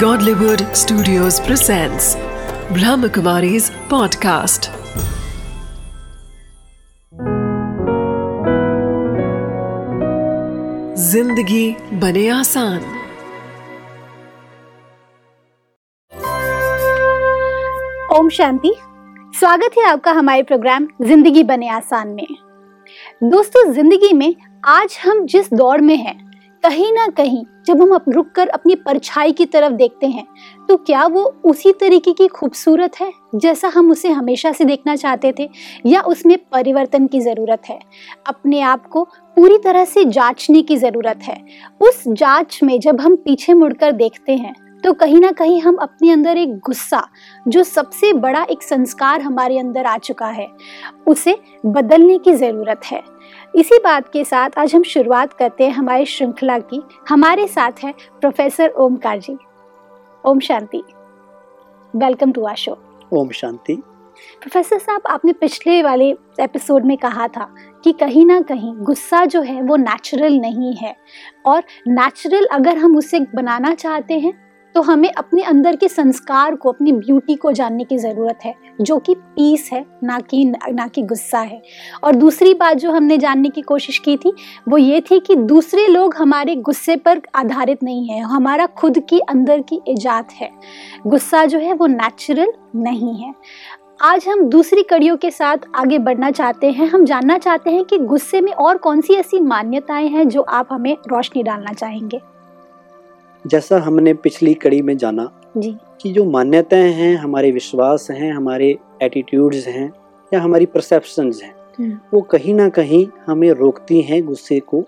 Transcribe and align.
Godlywood 0.00 0.62
Studios 0.76 1.36
presents 1.40 2.06
Brahmakumari's 2.76 3.68
podcast. 3.90 4.68
ज़िंदगी 10.98 11.70
बने 12.00 12.28
आसान 12.28 12.78
ओम 18.18 18.28
शांति। 18.28 18.74
स्वागत 19.38 19.78
है 19.78 19.84
आपका 19.84 20.12
हमारे 20.12 20.42
प्रोग्राम 20.42 20.88
ज़िंदगी 21.02 21.42
बने 21.44 21.68
आसान 21.68 22.08
में। 22.08 22.26
दोस्तों, 23.22 23.72
ज़िंदगी 23.72 24.12
में 24.12 24.34
आज 24.66 24.98
हम 25.04 25.26
जिस 25.26 25.52
दौर 25.54 25.80
में 25.80 25.96
हैं 25.96 26.25
कहीं 26.66 26.92
ना 26.92 27.06
कहीं 27.08 27.44
जब 27.66 27.82
हम 27.82 27.98
रुक 28.08 28.30
कर 28.30 28.48
अपनी 28.48 28.74
परछाई 28.74 29.32
की 29.32 29.44
तरफ़ 29.46 29.72
देखते 29.72 30.06
हैं 30.06 30.24
तो 30.68 30.76
क्या 30.76 31.04
वो 31.06 31.22
उसी 31.44 31.72
तरीके 31.72 32.12
की 32.12 32.26
खूबसूरत 32.28 33.00
है 33.00 33.10
जैसा 33.34 33.68
हम 33.68 33.90
उसे 33.90 34.10
हमेशा 34.10 34.52
से 34.52 34.64
देखना 34.64 34.96
चाहते 34.96 35.32
थे 35.38 35.48
या 35.86 36.00
उसमें 36.02 36.36
परिवर्तन 36.52 37.06
की 37.06 37.20
ज़रूरत 37.20 37.68
है? 37.68 37.78
अपने 38.26 38.60
आप 38.62 38.86
को 38.86 39.04
पूरी 39.36 39.58
तरह 39.58 39.84
से 39.84 40.04
जांचने 40.04 40.62
की 40.62 40.76
ज़रूरत 40.76 41.22
है। 41.22 41.40
उस 41.80 42.02
जाँच 42.08 42.60
में 42.62 42.78
जब 42.80 43.00
हम 43.00 43.16
पीछे 43.16 43.54
मुड़कर 43.54 43.92
देखते 43.92 44.32
हैं 44.32 44.54
तो 44.84 44.92
कहीं 44.92 45.20
ना 45.20 45.30
कहीं 45.32 45.60
हम 45.60 45.76
अपने 45.76 46.10
अंदर 46.10 46.36
एक 46.36 46.58
गुस्सा, 46.58 47.06
जो 47.48 47.62
सबसे 47.64 48.12
बड़ा 48.12 48.46
एक 48.50 48.62
संस्कार 48.62 49.20
हमारे 49.20 49.58
अंदर 49.58 49.86
आ 49.86 49.96
चुका 49.98 50.26
है, 50.26 50.46
उसे 51.06 51.36
बदलने 51.66 52.18
की 52.18 52.34
ज़रूरत 52.34 52.80
है। 52.84 53.02
इसी 53.56 53.78
बात 53.84 54.08
के 54.08 54.24
साथ 54.24 54.50
आज 54.58 54.74
हम 54.74 54.82
शुरुआत 54.82 55.32
करते 55.32 55.64
हैं 55.64 55.72
हमारी 55.72 56.04
श्रृंखला 56.04 56.58
की। 56.58 56.82
हमारे 57.08 57.46
साथ 57.46 57.72
है 57.84 57.94
professor 58.20 58.68
Omkar 58.68 59.18
ji. 59.18 59.36
Om 60.24 60.40
Shanti. 60.40 60.82
Welcome 61.96 62.32
to 62.32 62.44
our 62.44 62.56
show. 62.56 62.78
Om 63.12 63.30
Shanti. 63.30 63.74
Professor 64.40 64.78
साहब 64.78 65.00
आपने 65.06 65.32
पिछले 65.32 65.82
वाले 65.82 66.10
एपिसोड 66.40 66.84
में 66.84 66.96
कहा 66.96 67.28
था 67.28 67.54
कि 67.84 67.92
कहीं 67.92 68.26
ना 68.26 68.40
कहीं 68.40 68.74
गुस्सा 68.76 69.24
जो 69.24 69.42
है 69.42 69.62
वो 69.62 69.76
नेचुरल 69.76 70.32
नहीं 70.32 70.74
है। 70.74 70.96
और 71.46 71.62
नेचुरल 71.88 72.46
अगर 72.46 72.78
हम 72.78 72.96
उसे 72.96 73.20
बनाना 73.20 73.74
चाहते 73.74 74.18
हैं 74.18 74.45
तो 74.76 74.82
हमें 74.82 75.12
अपने 75.12 75.42
अंदर 75.42 75.76
के 75.76 75.88
संस्कार 75.88 76.54
को, 76.54 76.72
अपनी 76.72 76.92
ब्यूटी 76.92 77.34
को 77.34 77.52
जानने 77.52 77.84
की 77.84 77.98
ज़रूरत 77.98 78.38
है, 78.44 78.54
जो 78.80 78.98
कि 78.98 79.14
पीस 79.14 79.70
है, 79.72 79.86
ना 80.04 80.20
कि 80.20 80.44
ना 80.72 80.88
कि 80.88 81.02
गुस्सा 81.02 81.38
है। 81.38 81.62
और 82.04 82.14
दूसरी 82.14 82.54
बात 82.54 82.76
जो 82.76 82.92
हमने 82.92 83.18
जानने 83.18 83.48
की 83.48 83.60
कोशिश 83.60 83.98
की 83.98 84.16
थी, 84.16 84.32
वो 84.68 84.78
ये 84.78 85.00
थी 85.00 85.20
कि 85.20 85.36
दूसरे 85.36 85.86
लोग 85.86 86.14
हमारे 86.14 86.56
गुस्से 86.56 86.96
पर 86.96 87.20
आधारित 87.34 87.82
नहीं 87.82 88.08
है। 88.08 88.20
हमारा 88.20 88.66
खुद 88.66 88.98
की 88.98 89.18
अंदर 89.18 89.60
की 89.60 89.80
ईजाद 89.88 90.24
है। 90.32 90.50
गुस्सा 91.06 91.44
जो 91.44 91.58
है 91.58 91.72
वो 91.72 91.86
नेचुरल 91.86 92.52
नहीं 92.76 93.14
है। 93.14 93.34
आज 94.02 94.28
हम 94.28 94.42
दूसरी 94.42 94.82
कड़ियों 94.82 95.16
के 95.16 95.30
साथ 95.30 95.56
आगे 95.74 95.98
बढ़ना 95.98 96.30
चाहते 96.30 96.70
हैं। 96.70 96.88
हम 96.88 97.04
जानना 97.04 97.38
चाहते 97.38 97.70
हैं 97.70 97.84
कि 97.84 97.98
गुस्से 97.98 98.40
में 98.40 98.52
और 98.52 98.76
कौन 98.76 99.00
सी 99.00 99.14
ऐसी 99.14 99.40
मान्यताएँ 99.40 100.08
हैं 100.08 100.28
जो 100.28 100.42
आप 100.42 100.68
हमें 100.70 100.96
रोशनी 101.08 101.42
डालना 101.42 101.72
चाहेंगे। 101.72 102.35
जैसा 103.46 103.78
हमने 103.78 104.14
पिछली 104.14 104.54
कड़ी 104.54 104.82
में 104.82 104.96
जाना 104.96 105.30
जी। 105.56 105.76
कि 106.00 106.12
जो 106.12 106.24
मान्यताएँ 106.24 106.92
हैं 106.92 107.16
हमारे 107.16 107.50
विश्वास 107.50 108.06
हैं 108.10 108.32
हमारे 108.32 108.76
एटीट्यूड्स 109.02 109.66
हैं 109.66 109.92
या 110.32 110.40
हमारी 110.40 110.66
परसेप्शंस 110.66 111.40
हैं 111.42 111.54
हम्म। 111.78 111.98
वो 112.14 112.20
कहीं 112.20 112.54
ना 112.54 112.68
कहीं 112.68 113.06
हमें 113.26 113.50
रोकती 113.50 114.00
हैं 114.00 114.24
गुस्से 114.26 114.60
को 114.60 114.84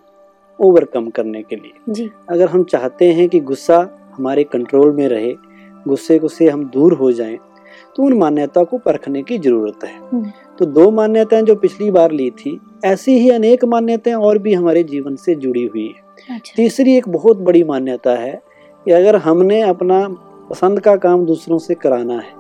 ओवरकम 0.59 1.09
करने 1.11 1.43
के 1.43 1.57
लिए। 1.57 1.73
जी। 1.89 2.11
अगर 2.29 2.49
हम 2.49 2.65
चाहते 2.65 3.13
हैं 3.13 3.29
कि 3.29 3.41
गुस्सा 3.41 3.79
हमारे 4.17 4.45
कंट्रोल 4.45 4.93
में 4.93 5.09
रहे 5.09 5.35
गुस्से 5.89 6.19
को 6.19 6.29
से 6.29 6.49
हम 6.49 6.65
दूर 6.65 6.93
हो 6.93 7.13
जाएँ 7.13 7.39
तो 7.97 8.03
उन 8.03 8.13
मान्यता 8.13 8.65
को 8.65 8.79
परखने 8.79 9.23
की 9.23 9.39
ज़रूरत 9.39 9.85
है। 9.85 9.97
हम्म। 10.13 10.33
तो 10.59 10.65
दो 10.65 10.91
मान्यताएँ 10.91 11.43
जो 11.43 11.55
पिछली 11.55 11.91
बार 11.91 12.13
ली 12.13 12.31
थी 12.31 12.61
ऐसी 12.85 13.19
ही 13.19 13.31
अनेक 13.31 13.65
मान्यताएँ 13.65 14.17
और 14.17 14.39
भी 14.39 14.55
हमारे 14.55 14.83
जीवन 14.83 15.17
से 15.17 15.35
जुड़ी 15.35 15.65
हुई 15.67 15.87
है। 15.87 16.37
अच्छा। 16.37 16.53
तीसरी 16.57 16.97
एक 16.97 17.09
बहुत 17.09 17.39
बड़ी 17.39 17.63
मान्यता 17.65 18.11
है 18.11 18.41
कि 18.89 18.93
अगर 18.93 19.17
हमने 19.17 19.61
अपना 19.63 19.97
पसंद 20.51 20.81
का 20.81 20.95
काम 20.97 21.25
दूसरों 21.27 21.57
से 21.59 21.75
कराना 21.75 22.15
है, 22.15 22.31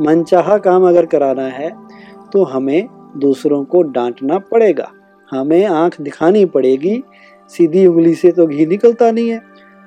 मनचाहा 0.00 0.56
काम 0.58 0.86
अगर 0.88 1.06
कराना 1.06 1.42
है 1.48 1.68
तो 2.32 2.42
हमें 2.44 2.88
दूसरों 3.16 3.62
को 3.64 3.82
डांटना 3.82 4.38
पड़ेगा। 4.44 4.90
हमें 5.28 5.64
आँख 5.64 6.00
दिखानी 6.00 6.44
पड़ेगी, 6.46 7.02
सीधी 7.50 7.86
उंगली 7.86 8.14
से 8.14 8.32
तो 8.32 8.46
घी 8.46 8.66
निकलता 8.66 9.10
नहीं 9.10 9.28
है 9.30 9.40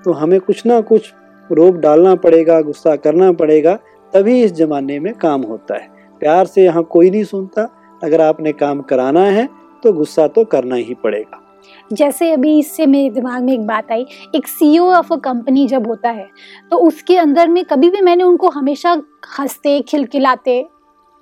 तो 0.06 0.12
हमें 0.14 0.40
कुछ 0.40 0.66
ना 0.66 0.80
कुछ 0.82 1.12
रोक 1.50 1.76
डालना 1.78 2.14
पड़ेगा, 2.18 2.62
गुस्सा 2.62 2.96
करना 2.96 3.32
पड़ेगा, 3.34 3.76
तभी 4.14 4.42
इस 4.44 4.54
जमाने 4.54 5.00
में 5.00 5.14
काम 5.16 5.42
होता 5.42 5.76
है। 5.76 5.90
प्यार 6.22 6.46
से 6.46 6.64
यहाँ 6.64 6.84
कोई 6.86 7.10
नहीं 7.10 7.24
सुनता, 7.26 7.70
अगर 8.02 8.22
आपने 8.22 8.52
काम 8.54 8.82
कराना 8.84 9.24
है 9.24 9.48
तो 9.84 9.94
गुस्सा 9.94 10.28
तो 10.28 10.46
करना 10.46 10.76
ही 10.78 10.96
पड़ेगा। 11.04 11.42
जैसे 11.94 12.32
अभी 12.32 12.58
इससे 12.60 12.86
मेरे 12.86 13.10
दिमाग 13.10 13.44
में 13.44 13.54
एक 13.54 13.66
बात 13.68 13.92
आई, 13.92 14.06
एक 14.36 14.48
सीईओ 14.48 14.86
ऑफ़ 14.86 15.14
अ 15.14 15.18
कंपनी 15.18 15.68
जब 15.68 15.88
होता 15.88 16.10
है 16.10 16.28
तो 16.72 16.78
उसके 16.78 17.18
अंदर 17.18 17.48
में 17.48 17.64
कभी 17.66 17.90
भी 17.90 18.02
मैंने 18.02 18.24
उनको 18.24 18.50
हमेशा 18.50 19.02
हँसते, 19.40 19.80
खिलखिलाते, 19.82 20.66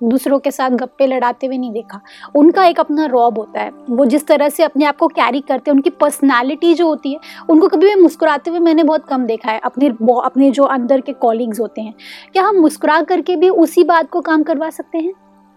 दूसरों 0.00 0.38
के 0.38 0.50
साथ 0.50 0.70
गप्पे 0.70 1.06
लड़ाते 1.06 1.46
हुए 1.46 1.58
नहीं 1.58 1.70
देखा। 1.72 2.00
उनका 2.34 2.64
एक 2.64 2.80
अपना 2.80 3.04
रॉब 3.06 3.38
होता 3.38 3.60
है। 3.60 3.70
वो 3.90 4.04
जिस 4.06 4.26
तरह 4.26 4.48
से 4.48 4.62
अपने 4.62 4.84
आप 4.84 4.96
को 4.96 5.06
कैरी 5.08 5.40
करते 5.40 5.70
हैं, 5.70 5.76
उनकी 5.76 5.90
पर्सनालिटी 5.90 6.74
जो 6.74 6.86
होती 6.86 7.12
है, 7.12 7.18
उनको 7.50 7.68
कभी 7.68 7.86
भी 7.86 8.00
मुस्कुराते 8.00 8.50
हुए 8.50 8.58
मैंने 8.58 8.84
बहुत 8.84 9.06
कम 9.08 9.24
देखा 9.26 9.50
है। 9.50 9.60
अपने 9.64 9.88
अपने 10.24 10.50
जो 10.50 10.64
अंदर 10.64 11.00
के 11.00 11.12
कॉलीग्स 11.12 11.60
होते 11.60 11.80
हैं। 11.80 11.94
क्या 12.32 12.42
हम 12.42 12.56
मुस्कुरा 12.56 13.00
करके 13.02 13.36
भी 13.36 13.48
उसी 13.48 13.84
बात 13.84 14.10
को 14.10 14.20
काम 14.20 14.42
करवा 14.42 14.70
सकते 14.70 14.98
हैं? 14.98 15.12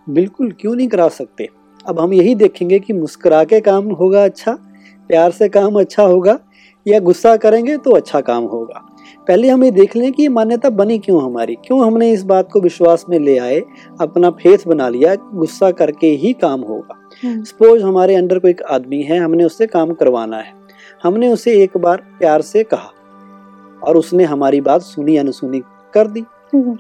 बिल्कुल, 0.10 0.52
क्यों 0.52 0.76
नहीं 0.76 0.88
करा 0.88 1.08
सकते? 1.08 1.50
अब 1.88 2.00
हम 2.00 2.14
यही 2.14 2.36
देखेंगे 2.36 2.80
कि 2.80 2.94
मुस्कुरा 2.94 3.44
के 3.44 3.60
काम 3.60 3.92
होगा 3.92 4.24
अच्छा 4.26 4.58
प्यार 5.10 5.32
से 5.32 5.50
काम 5.50 5.80
अच्छा 5.80 6.04
होगा 6.04 6.38
या 6.86 7.00
गुस्सा 7.00 7.36
करेंगे 7.38 7.78
तो 7.78 7.92
अच्छा 7.92 8.22
काम 8.22 8.44
होगा। 8.44 8.86
पहले 9.28 9.50
हम 9.50 9.64
ये 9.64 9.72
देख 9.72 9.96
लें 9.96 10.12
कि 10.14 10.24
ये 10.24 10.30
मान्यता 10.30 10.70
बनी 10.70 10.98
क्यों 11.00 11.24
हमारी? 11.24 11.56
क्यों 11.56 11.86
हमने 11.88 12.12
इस 12.12 12.24
बात 12.24 12.50
को 12.52 12.62
विश्वास 12.62 13.06
में 13.10 13.18
ले 13.20 13.38
आए 13.38 13.62
अपना 14.02 14.30
फेथ 14.32 14.68
बना 14.68 14.90
लिया 14.90 15.16
गुस्सा 15.34 15.72
करके 15.72 16.08
ही 16.08 16.34
काम 16.34 16.62
होगा? 16.62 16.96
सपोज़ 17.26 17.84
हमारे 17.84 18.16
अंडर 18.16 18.40
कोई 18.40 18.52
एक 18.52 18.62
आदमी 18.62 19.02
है 19.02 19.20
हमने 19.20 19.44
उससे 19.44 19.68
काम 19.68 19.94
करवाना 19.94 20.38
है। 20.38 20.54
हमने 21.04 21.32
उसे 21.34 21.62
एक 21.64 21.78
बार 21.78 22.04
प्यार 22.20 22.42
से 22.42 22.64
कहा 22.64 22.92
और 23.84 23.98
उसने 23.98 24.24
हमारी 24.24 24.62
बात 24.62 24.82
सुनी 24.82 25.18
अनसुनी 25.18 25.62
कर 25.94 26.08
दी। 26.08 26.24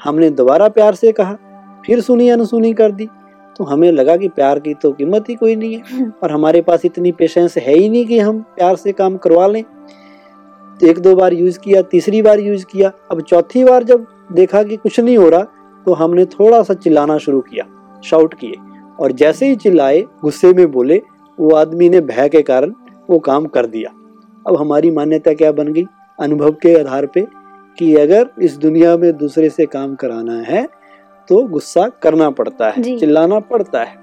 हमने 0.04 0.30
दोबारा 0.30 0.68
प्यार 0.70 0.96
से 0.96 1.12
कहा 1.12 1.38
फिर 1.86 2.02
सुनी 2.02 2.30
अनसुनी 2.30 2.74
कर 2.74 2.92
दी। 2.92 3.08
तो 3.60 3.66
हमें 3.66 3.92
लगा 3.92 4.16
कि 4.18 4.28
प्यार 4.28 4.60
की 4.60 4.74
तो 4.74 4.92
कीमत 4.92 5.30
ही 5.30 5.36
कोई 5.36 5.56
नहीं 5.56 5.76
है। 5.76 6.12
और 6.24 6.32
हमारे 6.32 6.62
पास 6.62 6.86
इतनी 6.86 7.12
पेशेंस 7.12 7.58
है 7.58 7.74
ही 7.74 7.90
नहीं 7.90 8.06
कि 8.06 8.20
हम 8.20 8.40
प्यार 8.56 8.76
से 8.76 8.92
काम 8.92 9.18
करवा 9.18 9.48
लें। 9.48 9.64
तो 9.64 10.88
एक 10.88 11.00
दो 11.00 11.16
बार 11.16 11.34
यूज़ 11.34 11.60
किया 11.60 11.82
तीसरी 11.82 12.22
बार 12.22 12.40
यूज़ 12.40 12.66
किया। 12.66 12.92
अब 13.12 13.22
चौथी 13.22 13.64
बार 13.64 13.84
जब 13.84 14.06
देखा 14.32 14.64
कि 14.64 14.78
कुछ 14.78 15.00
नहीं 15.00 15.18
हो 15.18 15.30
रहा 15.30 15.44
तो 15.86 15.94
हमने 15.94 16.26
थोड़ा 16.28 16.62
सा 16.64 16.74
चिल्लाना 16.76 17.18
शुरू 17.18 17.40
किया 17.42 17.66
शाउट 18.06 18.34
किए। 18.34 18.56
और 19.00 19.12
जैसे 19.12 19.48
ही 19.48 19.56
चिल्लाए 19.56 20.02
गुस्से 20.22 20.54
में 20.54 20.72
बोले 20.72 21.02
वो 21.38 21.54
आदमी 21.56 21.90
ने 21.90 22.02
भय 22.02 22.30
के 22.30 22.42
कारण 22.42 22.74
वो 23.10 23.20
काम 23.20 23.46
कर 23.48 23.66
दिया। 23.66 23.90
अब 24.48 24.58
हमारी 24.58 24.92
मान्यता 24.92 25.34
क्या 25.34 25.52
बन 25.52 25.74
गई? 25.74 25.86
अनुभव 26.20 26.52
के 26.54 26.80
आधार 26.80 27.06
पे 27.06 27.28
कि 27.78 27.94
अगर 27.96 28.30
इस 28.42 28.58
दुनिया 28.58 28.98
में 28.98 29.12
दूसरे 29.18 29.50
से 29.50 29.66
काम 29.66 29.96
कराना 29.96 30.42
है 30.42 30.68
तो 31.30 31.44
गुस्सा 31.48 31.88
करना 32.04 32.30
पड़ता 32.30 32.70
है 32.70 32.98
चिल्लाना 32.98 33.40
पड़ता 33.40 33.84
है। 33.84 33.96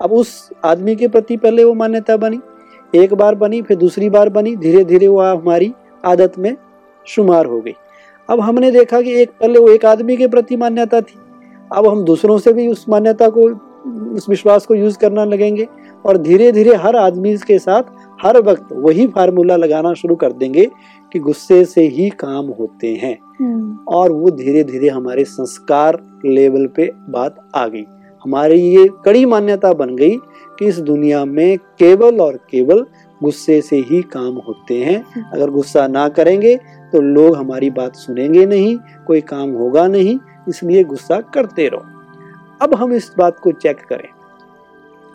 अब 0.00 0.12
उस 0.12 0.50
आदमी 0.64 0.94
के 0.96 1.08
प्रति 1.08 1.36
पहले 1.36 1.64
वो 1.64 1.74
मान्यता 1.74 2.16
बनी 2.16 2.40
एक 2.92 3.14
बार 3.14 3.34
बनी 3.34 3.60
फिर 3.62 3.76
दूसरी 3.76 4.08
बार 4.10 4.28
बनी 4.28 4.54
धीरे 4.56 4.84
धीरे 4.84 5.08
वो 5.08 5.20
हमारी 5.20 5.72
आदत 6.04 6.38
में 6.38 6.56
शुमार 7.06 7.46
हो 7.46 7.60
गई। 7.60 7.74
अब 8.28 8.40
हमने 8.40 8.70
देखा 8.70 9.00
कि 9.02 9.14
एक 9.22 9.30
पहले 9.40 9.58
वो 9.58 9.68
एक 9.68 9.84
आदमी 9.84 10.16
के 10.16 10.26
प्रति 10.28 10.56
मान्यता 10.56 11.00
थी 11.00 11.18
अब 11.70 11.86
हम 11.86 12.04
दूसरों 12.04 12.38
से 12.38 12.52
भी 12.52 12.66
उस 12.68 12.84
मान्यता 12.88 13.28
को 13.28 13.48
उस 14.16 14.28
विश्वास 14.28 14.66
को 14.66 14.74
यूज़ 14.74 14.98
करना 14.98 15.24
लगेंगे 15.24 15.66
और 16.04 16.18
धीरे 16.18 16.50
धीरे 16.52 16.74
हर 16.74 16.96
आदमी 16.96 17.36
के 17.38 17.58
साथ 17.58 17.82
हर 18.22 18.40
वक्त 18.42 18.68
वही 18.72 19.06
फार्मूला 19.06 19.56
लगाना 19.56 19.92
शुरू 19.94 20.14
कर 20.16 20.32
देंगे 20.32 20.68
कि 21.14 21.20
गुस्से 21.20 21.64
से 21.64 21.86
ही 21.88 22.08
काम 22.10 22.46
होते 22.50 22.88
हैं। 22.94 23.16
और 23.88 24.12
वो 24.12 24.30
धीरे 24.30 24.62
धीरे 24.64 24.88
हमारे 24.88 25.24
संस्कार 25.24 25.98
लेवल 26.24 26.66
पे 26.66 26.90
बात 27.10 27.36
आ 27.54 27.66
गई। 27.66 27.84
हमारी 28.22 28.58
ये 28.60 28.88
कड़ी 29.04 29.24
मान्यता 29.24 29.72
बन 29.72 29.94
गई 29.96 30.16
कि 30.58 30.66
इस 30.66 30.78
दुनिया 30.80 31.24
में 31.24 31.56
केवल 31.78 32.20
और 32.20 32.36
केवल 32.50 32.84
गुस्से 33.20 33.60
से 33.60 33.76
ही 33.80 34.00
काम 34.12 34.34
होते 34.38 34.74
हैं। 34.74 35.24
अगर 35.24 35.50
गुस्सा 35.50 35.86
ना 35.88 36.08
करेंगे 36.08 36.56
तो 36.92 37.00
लोग 37.00 37.36
हमारी 37.36 37.70
बात 37.70 37.96
सुनेंगे 37.96 38.46
नहीं 38.46 38.76
कोई 39.06 39.20
काम 39.20 39.50
होगा 39.50 39.86
नहीं 39.88 40.18
इसलिए 40.48 40.84
गुस्सा 40.84 41.20
करते 41.34 41.68
रहो। 41.68 41.82
अब 42.62 42.74
हम 42.74 42.92
इस 42.92 43.10
बात 43.18 43.38
को 43.38 43.52
चेक 43.52 43.78
करें 43.88 44.08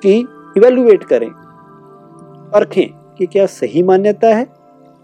कि 0.04 0.18
इवेलुएट 0.58 1.04
करें 1.04 1.30
परखें 2.54 2.88
कि 3.18 3.26
क्या 3.26 3.46
सही 3.46 3.84
मान्यता 3.84 4.28
है 4.28 4.48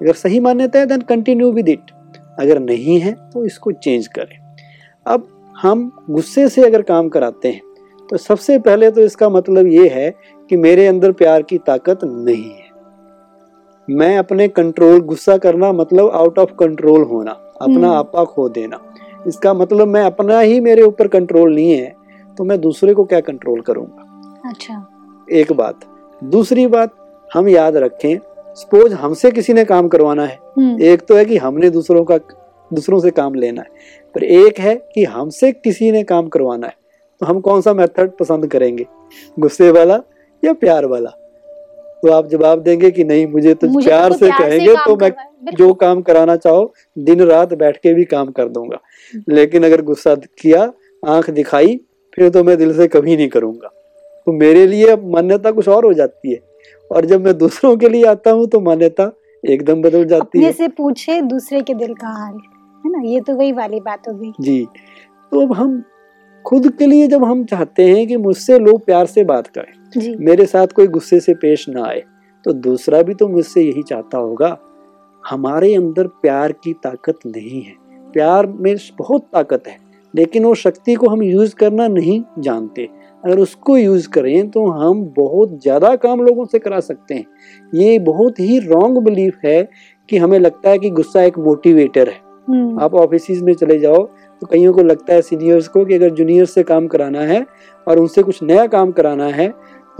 अगर 0.01 0.13
सही 0.13 0.39
मान्यता 0.39 0.79
है 0.79 0.85
देन 0.85 1.01
कंटिन्यू 1.01 1.51
विद 1.51 1.69
इट 1.69 1.91
अगर 2.39 2.59
नहीं 2.59 2.99
है 2.99 3.13
तो 3.33 3.45
इसको 3.45 3.71
चेंज 3.73 4.07
करें। 4.09 4.37
अब 5.05 5.27
हम 5.55 5.91
गुस्से 6.09 6.47
से 6.49 6.65
अगर 6.65 6.81
काम 6.81 7.09
कराते 7.09 7.47
हैं 7.47 7.61
तो 8.09 8.17
सबसे 8.17 8.57
पहले 8.59 8.89
तो 8.91 9.01
इसका 9.01 9.29
मतलब 9.29 9.67
ये 9.67 9.87
है 9.87 10.09
कि 10.49 10.57
मेरे 10.57 10.87
अंदर 10.87 11.11
प्यार 11.11 11.41
की 11.41 11.57
ताकत 11.57 11.99
नहीं 12.03 12.43
है। 12.43 12.63
मैं 13.87 14.17
अपने 14.17 14.47
कंट्रोल 14.49 14.99
गुस्सा 15.03 15.37
करना 15.37 15.71
मतलब 15.73 16.09
आउट 16.11 16.39
ऑफ़ 16.39 16.51
कंट्रोल 16.59 17.03
होना 17.03 17.31
अपना 17.31 17.75
हम्म। 17.75 17.85
आपा 17.87 18.23
खो 18.25 18.47
देना। 18.49 18.79
इसका 19.27 19.53
मतलब 19.53 19.87
मैं 19.87 20.03
अपना 20.03 20.39
ही 20.39 20.59
मेरे 20.59 20.81
ऊपर 20.81 21.07
कंट्रोल 21.07 21.53
नहीं 21.55 21.71
है 21.71 21.93
तो 22.37 22.43
मैं 22.43 22.59
दूसरे 22.61 22.93
को 22.93 23.03
क्या 23.05 23.19
कंट्रोल 23.21 23.61
करूँगा? 23.61 24.49
अच्छा। 24.49 24.85
एक 25.27 25.51
बात। 25.53 25.79
दूसरी 26.21 26.65
बात 26.67 26.95
हम 27.31 27.47
याद 27.49 27.77
रखें 27.77 28.17
सपोज़ 28.55 28.93
हमसे 28.93 29.31
किसी 29.31 29.53
ने 29.53 29.63
काम 29.65 29.87
करवाना 29.87 30.25
है 30.25 30.37
हम्म, 30.57 30.81
एक 30.81 31.01
तो 31.01 31.15
है 31.15 31.25
कि 31.25 31.37
हमने 31.37 31.69
दूसरों 31.69 32.03
का 32.03 32.17
दूसरों 32.71 32.99
से 32.99 33.11
काम 33.11 33.33
लेना 33.35 33.61
है 33.61 33.67
पर 34.15 34.23
एक 34.23 34.59
है 34.59 34.75
कि 34.95 35.03
हमसे 35.03 35.51
किसी 35.51 35.91
ने 35.91 36.03
काम 36.03 36.27
करवाना 36.27 36.67
है 36.67 36.73
तो 37.21 37.25
हम 37.25 37.39
कौन 37.39 37.61
सा 37.61 37.73
मेथड 37.73 38.11
पसंद 38.11 38.47
करेंगे? 38.47 38.85
गुस्से 39.39 39.69
वाला 39.71 39.99
या 40.43 40.53
प्यार 40.53 40.85
वाला? 40.85 41.09
तो 42.03 42.11
आप 42.11 42.27
जवाब 42.27 42.61
देंगे 42.63 42.91
कि 42.91 43.03
नहीं 43.03 43.27
मुझे 43.27 43.53
तो 43.53 43.67
मुझे 43.67 43.87
प्यार 43.87 44.11
तो 44.11 44.17
से 44.17 44.25
प्यार 44.25 44.49
कहेंगे 44.49 44.73
काम 44.75 44.85
तो 44.85 44.95
मैं। 44.95 45.11
जो 45.55 45.73
काम 45.73 46.01
कराना 46.01 46.35
चाहो 46.35 46.73
दिन 46.97 47.21
रात 47.21 47.53
बैठ 47.53 47.77
के 47.77 47.93
भी 47.93 48.03
काम 48.05 48.31
कर 48.31 48.47
दूँगा। 48.47 48.79
लेकिन 49.29 49.65
अगर 49.65 49.81
गुस्सा 49.81 50.15
किया 50.15 50.71
आँख 51.03 51.29
दिखाई 51.29 51.79
फिर 52.13 52.29
तो 52.29 52.43
मैं 52.43 52.57
दिल 52.57 52.75
से 52.77 52.87
कभी 52.87 53.15
नहीं 53.17 53.27
करूँगा। 53.27 53.67
तो 54.27 54.31
मेरे 54.31 54.67
लिए 54.67 54.95
मान्यता 54.95 55.51
कुछ 55.51 55.67
और 55.69 55.85
हो 55.85 55.93
जाती 55.93 56.31
है। 56.31 56.39
और 56.91 57.05
जब 57.05 57.25
मैं 57.25 57.37
दूसरों 57.37 57.75
के 57.77 57.89
लिए 57.89 58.05
आता 58.05 58.31
हूँ 58.31 58.47
तो 58.47 58.59
मान्यता 58.59 59.11
एकदम 59.43 59.81
बदल 59.81 60.05
जाती 60.05 60.25
अपने 60.25 60.45
है। 60.45 60.51
से 60.51 60.67
पूछे 60.67 61.21
दूसरे 61.21 61.61
के 61.61 61.73
दिल 61.73 61.93
का 61.93 62.07
हाल 62.09 62.33
है 62.33 62.91
ना? 62.91 63.01
ये 63.03 63.19
तो 63.21 63.35
वही 63.35 63.51
वाली 63.51 63.79
बात 63.79 64.07
हो 64.07 64.13
गई। 64.13 64.31
जी। 64.41 64.65
तो 65.31 65.41
अब 65.41 65.53
हम 65.53 65.83
खुद 66.45 66.71
के 66.77 66.85
लिए 66.85 67.07
जब 67.07 67.23
हम 67.23 67.43
चाहते 67.45 67.83
हैं 67.83 68.07
कि 68.07 68.17
मुझसे 68.17 68.57
लोग 68.59 68.85
प्यार 68.85 69.05
से 69.05 69.23
बात 69.23 69.47
करें 69.47 69.99
जी। 69.99 70.15
मेरे 70.15 70.45
साथ 70.45 70.67
कोई 70.67 70.87
गुस्से 70.87 71.19
से 71.19 71.33
पेश 71.33 71.67
ना 71.69 71.85
आए 71.85 72.03
तो 72.45 72.53
दूसरा 72.53 73.01
भी 73.01 73.13
तो 73.13 73.27
मुझसे 73.27 73.61
यही 73.61 73.83
चाहता 73.83 74.17
होगा 74.17 74.57
हमारे 75.23 75.73
अंदर 75.75 76.07
प्यार 76.21 76.51
की 76.63 76.73
ताकत 76.73 77.19
नहीं 77.25 77.61
है। 77.61 77.73
प्यार 78.13 78.47
में 78.47 78.75
बहुत 78.99 79.27
ताकत 79.33 79.63
है 79.67 79.77
लेकिन 80.13 80.45
वो 80.45 80.53
शक्ति 80.55 80.93
को 80.95 81.07
हम 81.09 81.23
यूज़ 81.23 81.55
करना 81.55 81.87
नहीं 81.87 82.21
जानते। 82.39 82.87
अगर 83.25 83.39
उसको 83.39 83.77
यूज़ 83.77 84.07
करें 84.09 84.49
तो 84.49 84.65
हम 84.71 85.03
बहुत 85.17 85.59
ज़्यादा 85.61 85.95
काम 85.95 86.21
लोगों 86.21 86.45
से 86.45 86.59
करा 86.59 86.79
सकते 86.79 87.13
हैं। 87.13 87.25
ये 87.73 87.97
बहुत 88.01 88.39
ही 88.39 88.59
रॉन्ग 88.59 88.97
बिलीफ 89.03 89.37
है 89.45 89.67
कि 90.09 90.17
हमें 90.17 90.37
लगता 90.39 90.69
है 90.69 90.79
कि 90.79 90.89
गुस्सा 90.89 91.23
एक 91.23 91.39
मोटिवेटर 91.39 92.09
है। 92.09 92.19
हम्म, 92.47 92.79
आप 92.79 92.95
ऑफ़िस 92.95 93.41
में 93.41 93.53
चले 93.53 93.79
जाओ 93.79 94.03
तो 94.41 94.47
कईयों 94.47 94.73
को 94.73 94.81
लगता 94.81 95.13
है 95.13 95.21
सीनियर्स 95.21 95.67
को 95.67 95.85
कि 95.85 95.93
अगर 95.93 96.09
जूनियर 96.09 96.45
से 96.45 96.63
काम 96.63 96.87
कराना 96.87 97.21
है 97.21 97.45
और 97.87 97.99
उनसे 97.99 98.23
कुछ 98.23 98.43
नया 98.43 98.65
काम 98.67 98.91
कराना 98.91 99.27
है 99.27 99.47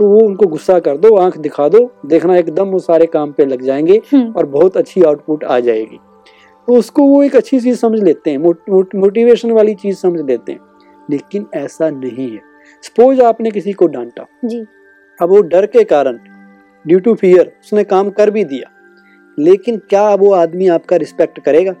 तो 0.00 0.06
वो 0.06 0.18
उनको 0.20 0.46
गुस्सा 0.46 0.78
कर 0.78 0.96
दो 0.96 1.14
आँख 1.16 1.38
दिखा 1.38 1.68
दो 1.68 1.78
देखना 2.06 2.36
एकदम 2.36 2.68
वो 2.68 2.78
सारे 2.78 3.06
काम 3.06 3.32
पे 3.32 3.44
लग 3.46 3.62
जाएँगे 3.62 4.00
हम्म, 4.12 4.32
और 4.32 4.46
बहुत 4.46 4.76
अच्छी 4.76 5.02
आउटपुट 5.02 5.44
आ 5.44 5.58
जाएगी। 5.60 5.98
तो 6.68 6.76
उसको 6.76 7.02
वो 7.02 7.22
एक 7.22 7.36
अच्छी 7.36 7.60
चीज़ 7.60 7.78
समझ 7.78 8.02
लेते 8.02 8.30
हैं 8.30 8.38
मोट, 8.38 8.60
मोट, 8.70 8.94
मोटिवेशन 8.94 9.50
वाली 9.50 9.74
चीज़ 9.74 9.96
समझ 9.96 10.20
लेते 10.20 10.52
हैं। 10.52 10.60
लेकिन 11.10 11.46
ऐसा 11.54 11.90
नहीं 11.90 12.30
है। 12.30 12.55
सपोज़ 12.82 13.22
आपने 13.22 13.50
किसी 13.50 13.72
को 13.72 13.86
डांटा। 13.86 14.26
जी। 14.44 14.64
अब 15.22 15.28
वो 15.28 15.40
डर 15.40 15.66
के 15.66 15.84
कारण 15.84 16.18
ड्यू 16.86 16.98
टू 16.98 17.14
फियर 17.14 17.52
उसने 17.64 17.84
काम 17.84 18.10
कर 18.10 18.30
भी 18.30 18.44
दिया। 18.44 18.70
लेकिन 19.38 19.76
क्या 19.78 20.14
वो 20.14 20.32
आदमी 20.32 20.68
आपका 20.68 20.96
रिस्पेक्ट 20.96 21.40
करेगा? 21.40 21.72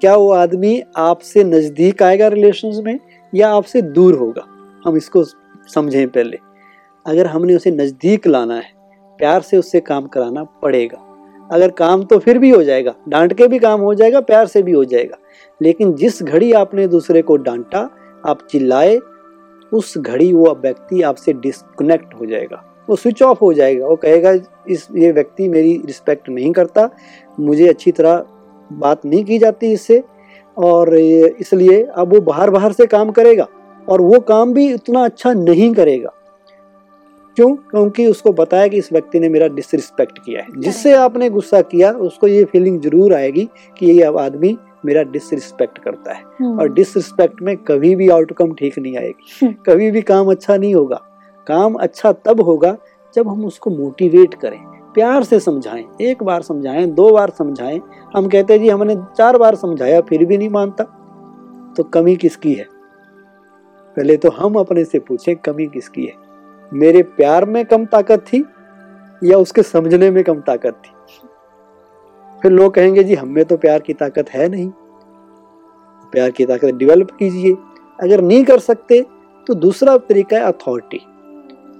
क्या 0.00 0.16
वो 0.16 0.32
आदमी 0.32 0.82
आपसे 0.96 1.44
नज़दीक 1.44 2.02
आएगा 2.02 2.28
रिलेशन 2.28 2.82
में 2.84 2.98
या 3.34 3.48
आपसे 3.48 3.82
दूर 3.82 4.14
होगा? 4.14 4.44
हम 4.86 4.96
इसको 4.96 5.24
समझें 5.74 6.08
पहले। 6.08 6.38
अगर 7.06 7.26
हमने 7.26 7.56
उसे 7.56 7.70
नज़दीक 7.70 8.26
लाना 8.26 8.54
है 8.54 8.72
प्यार 9.18 9.40
से 9.40 9.56
उससे 9.56 9.80
काम 9.80 10.06
कराना 10.06 10.44
पड़ेगा। 10.44 11.00
अगर 11.52 11.70
काम 11.70 12.02
तो 12.02 12.18
फिर 12.18 12.38
भी 12.38 12.50
हो 12.50 12.62
जाएगा 12.62 12.94
डांट 13.08 13.32
के 13.32 13.48
भी 13.48 13.58
काम 13.58 13.80
हो 13.80 13.94
जाएगा 13.94 14.20
प्यार 14.20 14.46
से 14.46 14.62
भी 14.62 14.72
हो 14.72 14.84
जाएगा। 14.84 15.18
लेकिन 15.62 15.94
जिस 15.94 16.22
घड़ी 16.22 16.52
आपने 16.52 16.86
दूसरे 16.88 17.22
को 17.22 17.36
डांटा 17.36 17.90
आप 18.26 18.46
चिल्लाए 18.50 18.98
उस 19.72 19.98
घड़ी 19.98 20.32
वो 20.32 20.54
व्यक्ति 20.54 21.02
आपसे 21.02 21.32
डिस्कनेक्ट 21.32 22.14
हो 22.14 22.26
जाएगा। 22.26 22.62
वो 22.88 22.96
स्विच 22.96 23.22
ऑफ़ 23.22 23.38
हो 23.42 23.52
जाएगा। 23.52 23.86
वो 23.86 23.96
कहेगा 23.96 24.32
इस 24.68 24.86
ये 24.96 25.12
व्यक्ति 25.12 25.48
मेरी 25.48 25.76
रिस्पेक्ट 25.86 26.28
नहीं 26.28 26.52
करता। 26.52 26.88
मुझे 27.40 27.68
अच्छी 27.68 27.92
तरह 27.92 28.24
बात 28.70 29.06
नहीं 29.06 29.24
की 29.24 29.38
जाती 29.38 29.72
इससे। 29.72 30.02
और 30.56 30.94
इसलिए 30.94 31.82
अब 31.84 32.12
वो 32.14 32.20
बाहर 32.20 32.50
बाहर 32.50 32.72
से 32.72 32.86
काम 32.86 33.10
करेगा। 33.10 33.46
और 33.88 34.00
वो 34.00 34.20
काम 34.20 34.52
भी 34.54 34.72
उतना 34.74 35.04
अच्छा 35.04 35.32
नहीं 35.32 35.72
करेगा। 35.74 36.12
क्यों? 37.36 37.54
क्योंकि 37.54 38.06
उसको 38.06 38.32
पता 38.32 38.56
है 38.56 38.68
कि 38.68 38.78
इस 38.78 38.92
व्यक्ति 38.92 39.20
ने 39.20 39.28
मेरा 39.28 39.46
डिसरिस्पेक्ट 39.48 40.18
किया 40.18 40.42
है। 40.42 40.60
जिससे 40.60 40.92
आपने 40.92 41.30
गुस्सा 41.30 41.60
किया 41.62 41.90
उसको 41.90 42.28
ये 42.28 42.44
फीलिंग 42.44 42.80
ज़रूर 42.80 43.14
आएगी 43.14 43.48
कि 43.78 43.86
ये 43.86 44.02
अब 44.02 44.18
आदमी 44.18 44.56
मेरा 44.84 45.02
डिसरिस्पेक्ट 45.02 45.78
करता 45.78 46.12
है। 46.12 46.22
हम्म, 46.40 46.60
और 46.60 46.72
डिसरिस्पेक्ट 46.72 47.42
में 47.42 47.56
कभी 47.56 47.96
भी 47.96 48.08
आउटकम 48.08 48.54
ठीक 48.54 48.78
नहीं 48.78 48.98
आएगी। 48.98 49.46
हम्म। 49.46 49.54
कभी 49.66 49.90
भी 49.90 50.02
काम 50.02 50.30
अच्छा 50.30 50.56
नहीं 50.56 50.74
होगा। 50.74 51.00
काम 51.46 51.74
अच्छा 51.74 52.12
तब 52.12 52.40
होगा 52.40 52.76
जब 53.14 53.28
हम 53.28 53.44
उसको 53.44 53.70
मोटिवेट 53.70 54.34
करें। 54.34 54.58
प्यार 54.66 55.22
से 55.22 55.40
समझाएँ। 55.40 55.84
एक 56.00 56.22
बार 56.22 56.42
समझाएँ 56.42 56.86
दो 56.86 57.12
बार 57.12 57.30
समझाएँ। 57.30 57.80
हम 58.16 58.28
कहते 58.28 58.52
हैं 58.52 58.60
जी 58.60 58.68
हमने 58.68 58.96
चार 58.96 59.38
बार 59.38 59.54
समझाया 59.54 60.00
फिर 60.00 60.24
भी 60.24 60.38
नहीं 60.38 60.48
मानता। 60.48 60.84
तो 61.76 61.82
कमी 61.82 62.16
किसकी 62.16 62.54
है? 62.54 62.66
पहले 63.96 64.16
तो 64.16 64.30
हम 64.30 64.54
अपने 64.54 64.84
से 64.84 64.98
पूछें 64.98 65.36
कमी 65.36 65.66
किसकी 65.66 66.04
है? 66.04 66.12
मेरे 66.72 67.02
प्यार 67.02 67.44
में 67.44 67.64
कम 67.64 67.84
ताकत 67.84 68.20
थी 68.20 68.44
या 69.24 69.38
उसके 69.38 69.62
समझने 69.62 70.10
में 70.10 70.24
कम 70.24 70.40
ताकत 70.40 70.72
थी? 70.72 70.90
फिर 72.44 72.52
लोग 72.52 72.74
कहेंगे 72.74 73.02
जी 73.04 73.14
हम 73.14 73.28
में 73.28 73.44
तो 73.44 73.56
प्यार 73.56 73.80
की 73.80 73.92
ताकत 73.92 74.30
है 74.30 74.48
नहीं। 74.48 74.68
प्यार 76.12 76.30
की 76.30 76.44
ताकत 76.46 76.74
डेवलप 76.74 77.10
कीजिए। 77.10 77.54
अगर 78.02 78.20
नहीं 78.20 78.42
कर 78.44 78.58
सकते 78.58 79.00
तो 79.46 79.54
दूसरा 79.54 79.96
तरीका 79.98 80.36
है 80.36 80.42
अथॉरिटी 80.42 81.00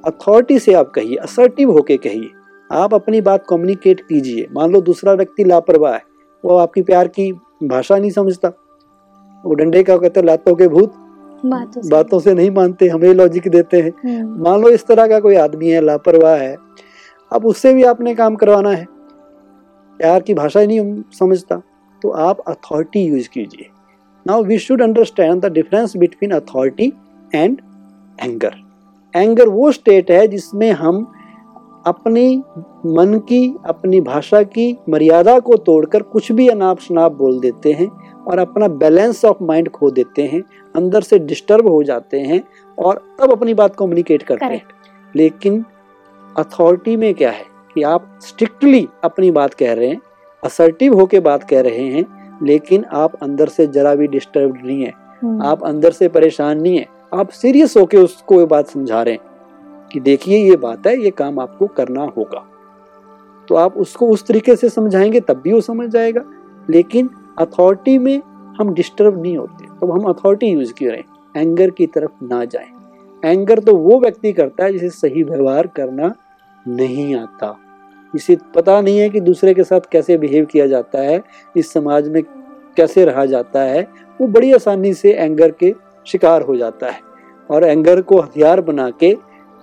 अथॉरिटी 0.04 0.58
से 0.58 0.74
आप 0.74 0.90
कहिए 0.90 1.16
असर्टिव 1.16 1.70
होके 1.70 1.96
कहिए। 1.96 2.30
आप 2.70 2.94
अपनी 2.94 3.20
बात 3.20 3.44
कम्युनिकेट 3.48 4.00
कीजिए। 4.00 4.46
मान 4.52 4.72
लो 4.72 4.80
दूसरा 4.80 5.12
व्यक्ति 5.12 5.44
लापरवाह 5.44 5.92
है 5.92 6.02
वो 6.44 6.56
आपकी 6.56 6.82
प्यार 6.82 7.08
की 7.08 7.30
भाषा 7.64 7.98
नहीं 7.98 8.10
समझता। 8.10 8.48
वो 9.44 9.54
डंडे 9.54 9.82
का 9.82 9.96
कहते 9.96 10.20
हैं 10.20 10.26
लातों 10.26 10.54
के 10.54 10.68
भूत। 10.68 10.94
बातों 11.46 11.82
से। 11.82 11.88
बातों 11.88 12.20
से 12.20 12.34
नहीं 12.34 12.50
मानते 12.50 12.88
हमें 12.88 13.14
लॉजिक 13.14 13.48
देते 13.48 13.82
हैं। 13.82 13.92
हम्म, 14.04 14.42
मान 14.44 14.62
लो 14.62 14.68
इस 14.68 14.86
तरह 14.86 15.06
का 15.06 15.20
कोई 15.20 15.36
आदमी 15.36 15.70
है 15.70 15.80
लापरवाह 15.80 16.36
है 16.36 16.56
अब 17.32 17.46
उससे 17.46 17.74
भी 17.74 17.82
आपने 17.84 18.14
काम 18.14 18.36
करवाना 18.36 18.70
है। 18.70 18.93
प्यार 20.04 20.22
की 20.22 20.34
भाषा 20.34 20.60
ही 20.60 20.66
नहीं 20.66 21.02
समझता। 21.12 21.62
तो 22.02 22.10
आप 22.10 22.40
अथॉरिटी 22.40 23.00
यूज़ 23.04 23.28
कीजिए। 23.28 23.66
Now 24.26 24.42
we 24.42 24.58
should 24.58 24.82
understand 24.82 25.40
the 25.42 25.52
difference 25.52 25.96
between 25.96 26.30
authority 26.30 26.92
and 27.34 27.60
anger 28.20 28.54
anger 29.16 29.48
वो 29.48 29.72
स्टेट 29.72 30.10
है 30.10 30.28
जिसमें 30.28 30.72
हम 30.72 31.12
अपनी 31.86 32.42
मन 32.86 33.22
की 33.28 33.56
अपनी 33.66 34.00
भाषा 34.00 34.42
की 34.42 34.78
मर्यादा 34.88 35.38
को 35.40 35.56
तोड़कर 35.56 36.02
कुछ 36.02 36.32
भी 36.32 36.48
अनाप 36.48 36.80
शनाप 36.80 37.12
बोल 37.12 37.40
देते 37.40 37.72
हैं 37.72 37.88
और 38.22 38.38
अपना 38.38 38.68
बैलेंस 38.68 39.24
ऑफ़ 39.24 39.42
माइंड 39.42 39.68
खो 39.68 39.90
देते 39.90 40.22
हैं 40.22 40.42
अंदर 40.76 41.00
से 41.00 41.18
डिस्टर्ब 41.18 41.66
हो 41.66 41.82
जाते 41.82 42.20
हैं 42.20 42.42
और 42.78 43.16
तब 43.20 43.32
अपनी 43.32 43.54
बात 43.54 43.76
कम्युनिकेट 43.76 44.22
करते 44.22 44.44
हैं। 44.44 44.62
लेकिन 45.16 45.64
अथॉरिटी 46.38 46.96
में 46.96 47.14
क्या 47.14 47.30
है? 47.30 47.53
कि 47.74 47.82
आप 47.82 48.18
स्ट्रिक्टली 48.22 48.88
अपनी 49.04 49.30
बात 49.30 49.54
कह 49.54 49.72
रहे 49.72 49.88
हैं 49.88 50.00
असर्टिव 50.44 50.94
होके 50.94 51.20
बात 51.20 51.48
कह 51.50 51.60
रहे 51.60 51.86
हैं 51.88 52.24
लेकिन 52.42 52.84
आप 52.84 53.14
अंदर 53.14 53.48
से 53.48 53.66
जरा 53.66 53.94
भी 53.94 54.06
डिस्टर्ब 54.06 54.58
नहीं 54.64 54.82
है। 54.82 54.92
हम्म, 55.22 55.42
आप 55.42 55.64
अंदर 55.64 55.90
से 55.90 56.08
परेशान 56.08 56.60
नहीं 56.60 56.78
है। 56.78 56.86
आप 57.14 57.28
सीरियस 57.28 57.76
होके 57.76 57.96
उसको 57.96 58.40
ये 58.40 58.46
बात 58.46 58.68
समझा 58.68 59.02
रहे 59.02 59.14
हैं 59.14 59.20
कि 59.92 60.00
देखिए 60.00 60.50
ये 60.50 60.56
बात 60.56 60.86
है 60.86 61.02
ये 61.02 61.10
काम 61.10 61.38
आपको 61.38 61.66
करना 61.66 62.02
होगा। 62.02 62.48
तो 63.48 63.54
आप 63.54 63.76
उसको 63.76 64.08
उस 64.08 64.26
तरीके 64.26 64.56
से 64.56 64.68
समझाएँगे 64.68 65.20
तब 65.20 65.40
भी 65.44 65.52
वो 65.52 65.60
समझ 65.60 65.90
जाएगा। 65.90 66.20
लेकिन 66.70 67.10
अथॉरिटी 67.38 67.98
में 67.98 68.22
हम 68.60 68.74
डिस्टर्ब 68.74 69.22
नहीं 69.22 69.38
होते 69.38 69.64
तो 69.64 69.92
हम 69.92 70.02
अथॉरिटी 70.02 70.46
यूज़ 70.46 70.72
कर? 70.72 70.86
रहे 70.86 70.96
हैं 70.96 71.04
एंगर 71.36 71.70
की 71.70 71.86
तरफ़ 71.86 72.24
ना 72.24 72.44
जाए। 72.44 72.68
एंगर 73.24 73.58
तो 73.58 73.76
वो 73.76 74.00
व्यक्ति 74.00 74.32
करता 74.32 74.64
है 74.64 74.72
जिसे 74.72 74.88
सही 74.88 75.22
व्यवहार 75.22 75.66
करना 75.66 76.14
नहीं 76.68 77.16
आता। 77.16 77.58
इसे 78.14 78.36
पता 78.54 78.80
नहीं 78.80 78.98
है 78.98 79.10
कि 79.10 79.20
दूसरे 79.20 79.54
के 79.54 79.64
साथ 79.64 79.80
कैसे 79.92 80.16
बिहेव 80.18 80.44
किया 80.44 80.66
जाता 80.66 80.98
है 80.98 81.22
इस 81.56 81.72
समाज 81.72 82.08
में 82.08 82.22
कैसे 82.76 83.04
रहा 83.04 83.26
जाता 83.26 83.60
है 83.60 83.88
वो 84.20 84.26
बड़ी 84.26 84.52
आसानी 84.52 84.94
से 84.94 85.12
एंगर 85.12 85.50
के 85.50 85.74
शिकार 86.06 86.42
हो 86.42 86.56
जाता 86.56 86.90
है 86.90 87.00
और 87.50 87.64
एंगर 87.64 88.02
को 88.02 88.20
हथियार 88.20 88.60
बना 88.60 88.90
के 88.90 89.16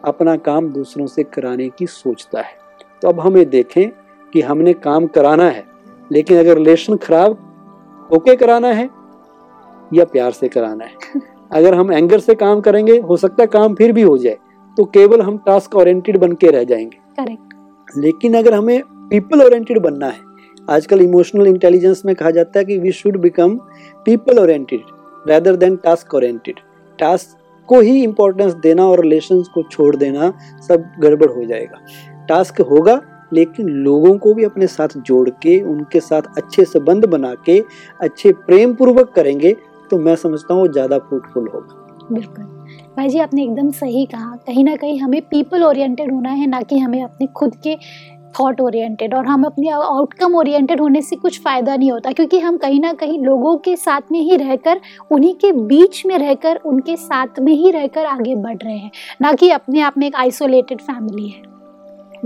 अपना 0.05 0.36
काम 0.38 0.70
दूसरों 0.70 1.08
से 1.08 1.24
कराने 1.24 1.70
की 1.70 1.88
सोचता 1.88 2.41
है। 2.41 2.53
तो 3.01 3.10
अब 3.10 3.20
हमें 3.20 3.50
देखें 3.50 3.89
कि 4.34 4.41
हमने 4.41 4.74
काम 4.74 5.08
कराना 5.08 5.46
है 5.46 5.63
लेकिन 6.12 6.39
अगर 6.39 6.58
रिलेशन 6.58 6.96
खराब 6.96 7.38
होके 8.12 8.36
कराना 8.36 8.67
है 8.67 8.89
या 9.93 10.05
प्यार 10.05 10.31
से 10.31 10.48
कराना 10.48 10.86
है? 10.86 10.93
अगर 11.51 11.74
हम 11.74 11.93
एंगर 11.93 12.20
से 12.20 12.36
काम 12.36 12.62
करेंगे 12.62 12.98
हो 13.00 13.17
सकता 13.17 13.43
है 13.43 13.48
काम 13.48 13.75
फिर 13.75 13.91
भी 13.91 14.01
हो 14.01 14.17
जाए 14.17 14.38
तो 14.77 14.86
केवल 14.86 15.22
हम 15.22 15.38
टास्क 15.38 15.75
ओरिएंटेड 15.75 16.17
बन 16.17 16.34
के 16.34 16.51
रह 16.51 16.63
जाएँगे। 16.63 16.98
करेक्ट 17.24 17.50
लेकिन 17.98 18.38
अगर 18.38 18.54
हमें 18.54 18.82
पीपल 19.10 19.42
ओरिएंटेड 19.42 19.80
बनना 19.80 20.08
है, 20.08 20.20
आजकल 20.68 21.02
इमोशनल 21.02 21.48
इंटेलिजेंस 21.48 22.02
में 22.06 22.14
कहा 22.16 22.32
जाता 22.32 22.60
है 22.60 22.66
कि 22.66 22.78
we 22.78 22.92
should 22.92 23.18
become 23.18 23.56
people 24.06 24.40
oriented 24.40 24.82
rather 25.26 25.56
than 25.56 25.76
task 25.76 26.14
oriented 26.16 26.60
task 27.00 27.38
को 27.70 27.80
ही 27.82 28.04
इम्पोर्टेंस 28.04 28.54
देना 28.54 28.86
और 28.86 29.02
रिलेशन 29.02 29.42
को 29.54 29.64
छोड़ 29.64 29.96
देना 29.96 30.32
सब 30.68 30.92
गड़बड़ 31.00 31.30
हो 31.30 31.44
जाएगा। 31.46 31.80
टास्क 32.28 32.62
होगा, 32.62 33.00
लेकिन 33.34 33.70
लोगों 33.70 34.18
को 34.18 34.34
भी 34.34 34.44
अपने 34.44 34.68
साथ 34.68 34.98
जोड़ 34.98 35.30
के, 35.30 35.60
उनके 35.64 36.00
साथ 36.00 36.22
अच्छे 36.38 36.66
संबंध 36.66 37.06
बना 37.06 37.34
के, 37.46 37.60
अच्छे 38.00 38.32
प्रेम 38.42 38.74
पूर्वक 38.74 39.14
करेंगे 39.16 39.56
तो 39.92 39.98
मैं 39.98 40.16
समझता 40.16 40.54
हूँ 40.54 40.62
वो 40.62 40.68
ज़्यादा 40.70 40.98
फ्रूटफुल 41.00 41.48
होगा। 41.48 41.81
बिल्कुल। 42.12 42.46
भाई 42.98 43.10
जी, 43.10 43.20
आपने 43.20 43.44
एकदम 43.44 43.70
सही 43.72 44.06
कहा। 44.06 44.36
कहीं 44.48 44.63
ना 44.63 44.75
कहीं 44.75 45.00
हमें 45.00 45.22
पीपल 45.22 45.63
ओरिएंटेड 45.63 46.12
होना 46.13 46.30
है, 46.30 46.48
ना 46.48 46.62
कि 46.62 46.77
हमें 46.77 47.01
अपने 47.03 47.27
खुद 47.27 47.56
के 47.56 47.75
थॉट 48.39 48.62
ओरिएंटेड 48.62 49.13
और 49.13 49.25
हम 49.25 49.44
अपने 49.44 49.70
आउटकम 49.70 50.36
ओरिएंटेड 50.36 50.82
होने 50.82 51.01
से 51.01 51.15
कुछ 51.15 51.39
फ़ायदा 51.41 51.75
नहीं 51.75 51.91
होता, 51.91 52.12
क्योंकि 52.12 52.39
हम 52.39 52.58
कहीं 52.58 52.80
ना 52.80 52.94
कहीं 52.94 53.20
लोगों 53.20 53.56
के 53.58 53.75
साथ 53.75 54.12
में 54.12 54.20
ही 54.20 54.36
रहकर, 54.38 54.82
उन्हीं 55.12 55.34
के 55.36 55.51
बीच 55.51 56.06
में 56.06 56.18
रहकर, 56.18 56.56
उनके 56.56 56.96
साथ 56.96 57.39
में 57.39 57.53
ही 57.53 57.72
रहकर 57.72 58.06
आगे 58.06 58.36
बढ़ 58.36 58.58
रहे 58.58 58.77
हैं, 58.77 58.91
ना 59.22 59.34
कि 59.34 59.50
अपने 59.50 59.82
आप 59.82 59.98
में 59.98 60.08
एक 60.08 60.15
आइसोलेटेड 60.15 60.82
फैमिली 60.82 61.27
है। 61.30 61.50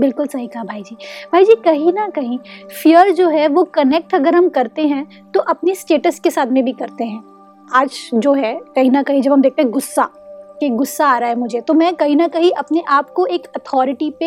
बिल्कुल 0.00 0.26
सही 0.26 0.46
कहा 0.46 0.64
भाई 0.64 0.82
जी। 0.82 0.96
भाई 1.32 1.44
जी, 1.44 1.54
कहीं 1.54 1.92
ना 1.92 2.08
कहीं 2.08 2.38
फियर 2.72 3.10
जो 3.12 3.28
है, 3.28 3.46
वो 3.48 3.64
कनेक्ट 3.64 4.14
अगर 4.14 4.34
हम 4.34 4.48
करते 4.48 4.86
हैं 4.86 5.06
तो 5.34 5.40
अपने 5.42 5.74
स्टेटस 5.74 6.20
के 6.20 6.30
साथ 6.30 6.46
में 6.46 6.64
भी 6.64 6.72
करते 6.72 7.04
हैं। 7.04 7.35
आज 7.68 7.98
जो 8.14 8.32
है, 8.32 8.54
कहीं 8.74 8.90
ना 8.90 9.02
कहीं 9.02 9.20
जब 9.22 9.32
हम 9.32 9.40
देखते 9.42 9.62
हैं 9.62 9.70
गुस्सा, 9.70 10.04
कि 10.60 10.68
गुस्सा 10.68 11.06
आ 11.06 11.16
रहा 11.18 11.28
है 11.28 11.36
मुझे 11.36 11.60
तो 11.60 11.74
मैं 11.74 11.94
कहीं 11.94 12.16
ना 12.16 12.26
कहीं 12.28 12.50
अपने 12.52 12.82
आप 12.88 13.10
को 13.10 13.24
एक 13.26 13.46
अथॉरिटी 13.56 14.10
पे 14.10 14.26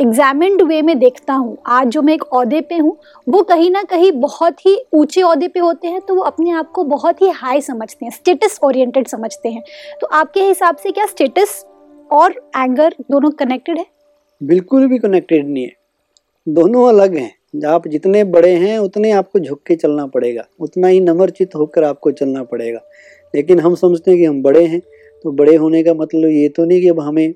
एग्जामिन्ड 0.00 0.62
वे 0.62 0.80
में 0.82 0.98
देखता 0.98 1.34
हूँ। 1.34 1.56
आज 1.66 1.88
जो 1.88 2.02
मैं 2.02 2.14
एक 2.14 2.22
अहदे 2.24 2.60
पे 2.60 2.76
हूँ, 2.76 2.96
वो 3.28 3.42
कहीं 3.42 3.70
ना 3.70 3.82
कहीं 3.82 4.10
बहुत 4.12 4.64
ही 4.66 4.76
ऊँचे 4.94 5.20
अहदे 5.20 5.48
पे 5.48 5.60
होते 5.60 5.88
हैं 5.88 6.00
तो 6.00 6.14
वो 6.14 6.22
अपने 6.22 6.50
आप 6.50 6.70
को 6.70 6.84
बहुत 6.84 7.22
ही 7.22 7.28
हाई 7.30 7.60
समझते 7.60 8.04
हैं 8.04 8.12
स्टेटस 8.12 8.58
ओरिएंटेड 8.64 9.08
समझते 9.08 9.48
हैं। 9.48 9.62
तो 10.00 10.06
आपके 10.06 10.40
हिसाब 10.40 10.76
से 10.76 10.90
क्या 10.90 11.06
स्टेटस 11.06 11.64
और 12.10 12.32
एंगर 12.56 12.94
दोनों 13.10 13.30
कनेक्टेड 13.30 13.78
है? 13.78 13.86
बिल्कुल 14.40 14.86
भी 14.88 14.98
कनेक्टेड 14.98 15.48
नहीं 15.48 15.64
है। 15.64 15.72
दोनों 16.46 16.88
अलग 16.88 17.16
हैं। 17.16 17.32
आप 17.66 17.86
जितने 17.88 18.24
बड़े 18.24 18.50
हैं, 18.50 18.78
उतने 18.78 19.10
आपको 19.10 19.38
झुक 19.38 19.60
के 19.66 19.74
चलना 19.74 20.06
पड़ेगा। 20.06 20.46
उतना 20.60 20.88
ही 20.88 21.00
नमरचित 21.00 21.54
होकर 21.54 21.84
आपको 21.84 22.10
चलना 22.10 22.42
पड़ेगा। 22.42 22.80
लेकिन 23.34 23.60
हम 23.60 23.74
समझते 23.74 24.10
हैं 24.10 24.20
कि 24.20 24.26
हम 24.26 24.42
बड़े 24.42 24.64
हैं 24.64 24.80
तो 25.24 25.32
बड़े 25.32 25.56
होने 25.56 25.82
का 25.82 25.94
मतलब 25.94 26.30
ये 26.30 26.48
तो 26.48 26.64
नहीं 26.64 26.80
कि 26.80 26.88
अब 26.88 27.00
हमें 27.00 27.34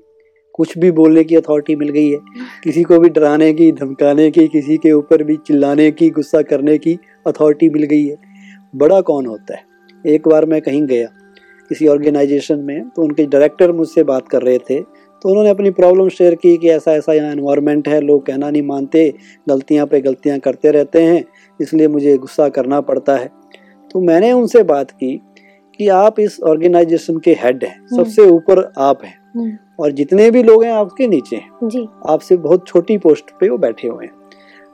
कुछ 0.53 0.77
भी 0.77 0.91
बोलने 0.91 1.23
की 1.23 1.35
अथॉरिटी 1.35 1.75
मिल 1.75 1.89
गई 1.89 2.09
है। 2.09 2.17
किसी 2.63 2.83
को 2.83 2.99
भी 2.99 3.09
डराने 3.09 3.53
की, 3.53 3.71
धमकाने 3.71 4.31
की, 4.31 4.47
किसी 4.47 4.77
के 4.77 4.91
ऊपर 4.91 5.23
भी 5.23 5.35
चिल्लाने 5.35 5.91
की, 5.91 6.09
गुस्सा 6.09 6.41
करने 6.41 6.77
की 6.77 6.97
अथॉरिटी 7.27 7.69
मिल 7.69 7.83
गई 7.83 8.07
है। 8.07 8.15
बड़ा 8.75 9.01
कौन 9.01 9.25
होता 9.25 9.55
है? 9.55 9.63
एक 10.07 10.27
बार 10.27 10.45
मैं 10.45 10.61
कहीं 10.61 10.85
गया 10.85 11.07
किसी 11.69 11.87
ऑर्गेनाइजेशन 11.87 12.59
में 12.59 12.89
तो 12.89 13.01
उनके 13.01 13.25
डायरेक्टर 13.25 13.71
मुझसे 13.71 14.03
बात 14.03 14.27
कर 14.27 14.41
रहे 14.41 14.57
थे। 14.57 14.79
तो 15.21 15.29
उन्होंने 15.29 15.49
अपनी 15.49 15.69
प्रॉब्लम 15.71 16.09
शेयर 16.09 16.35
की 16.35 16.55
कि 16.57 16.69
ऐसा 16.69 16.91
ऐसा 16.91 17.13
यहाँ 17.13 17.31
इन्वायरमेंट 17.31 17.87
है 17.87 17.99
लोग 18.01 18.25
कहना 18.25 18.49
नहीं 18.49 18.61
मानते 18.63 19.13
गलतियाँ 19.49 19.85
पे 19.85 20.01
गलतियाँ 20.01 20.37
करते 20.39 20.71
रहते 20.71 21.01
हैं 21.03 21.23
इसलिए 21.59 21.87
मुझे 21.87 22.17
गुस्सा 22.17 22.47
करना 22.49 22.79
पड़ता 22.81 23.15
है। 23.15 23.29
तो 23.91 24.01
मैंने 24.01 24.31
उनसे 24.31 24.63
बात 24.63 24.91
की 24.91 25.15
कि 25.79 25.87
आप 25.87 26.19
इस 26.19 26.39
ऑर्गेनाइजेशन 26.41 27.17
के 27.17 27.31
हेड 27.33 27.63
हैं 27.63 27.87
सबसे 27.87 28.25
ऊपर 28.25 28.61
आप 28.77 29.03
हैं 29.03 29.57
और 29.79 29.91
जितने 29.91 30.29
भी 30.31 30.43
लोग 30.43 30.63
हैं 30.63 30.71
आपके 30.71 31.07
नीचे 31.07 31.35
हैं। 31.35 31.85
आपसे 32.09 32.37
बहुत 32.37 32.67
छोटी 32.67 32.97
पोस्ट 32.97 33.31
पे 33.39 33.49
वो 33.49 33.57
बैठे 33.57 33.87
हुए 33.87 34.05
हैं। 34.05 34.11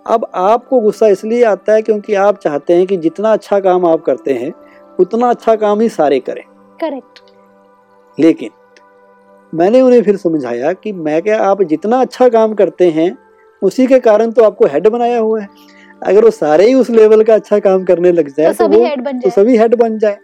अब 0.05 0.25
आपको 0.35 0.79
गुस्सा 0.79 1.07
इसलिए 1.07 1.43
आता 1.43 1.73
है 1.73 1.81
क्योंकि 1.81 2.13
आप 2.15 2.37
चाहते 2.37 2.73
हैं 2.73 2.85
कि 2.87 2.97
जितना 2.97 3.31
अच्छा 3.33 3.59
काम 3.59 3.85
आप 3.85 4.01
करते 4.01 4.33
हैं 4.33 4.51
उतना 4.99 5.29
अच्छा 5.29 5.55
काम 5.55 5.81
ही 5.81 5.89
सारे 5.89 6.19
करें। 6.19 6.43
करेक्ट 6.81 7.19
लेकिन 8.17 8.49
मैंने 9.55 9.81
उन्हें 9.81 10.01
फिर 10.03 10.17
समझाया 10.17 10.71
कि 10.73 10.91
मैं 10.91 11.21
क्या 11.21 11.39
आप 11.41 11.61
जितना 11.63 11.99
अच्छा 12.01 12.27
काम 12.29 12.53
करते 12.53 12.89
हैं 12.89 13.15
उसी 13.61 13.85
के 13.87 13.99
कारण 13.99 14.31
तो 14.31 14.43
आपको 14.43 14.65
हेड 14.65 14.87
बनाया 14.87 15.19
हुआ 15.19 15.41
है। 15.41 15.47
अगर 16.03 16.23
वो 16.23 16.29
सारे 16.31 16.65
ही 16.67 16.73
उस 16.73 16.89
लेवल 16.89 17.23
का 17.23 17.33
अच्छा 17.33 17.59
काम 17.59 17.83
करने 17.83 18.11
लग 18.11 18.27
जाए 18.29 18.47
तो 18.47 18.53
तो, 18.53 18.65
सभी 18.65 18.77
वो 18.77 18.85
हेड 18.85 19.03
बन 19.03 19.11
तो 19.11 19.29
जाए। 19.29 19.31
सभी 19.33 19.57
हेड 19.57 19.75
बन 19.75 19.97
जाए। 19.99 20.17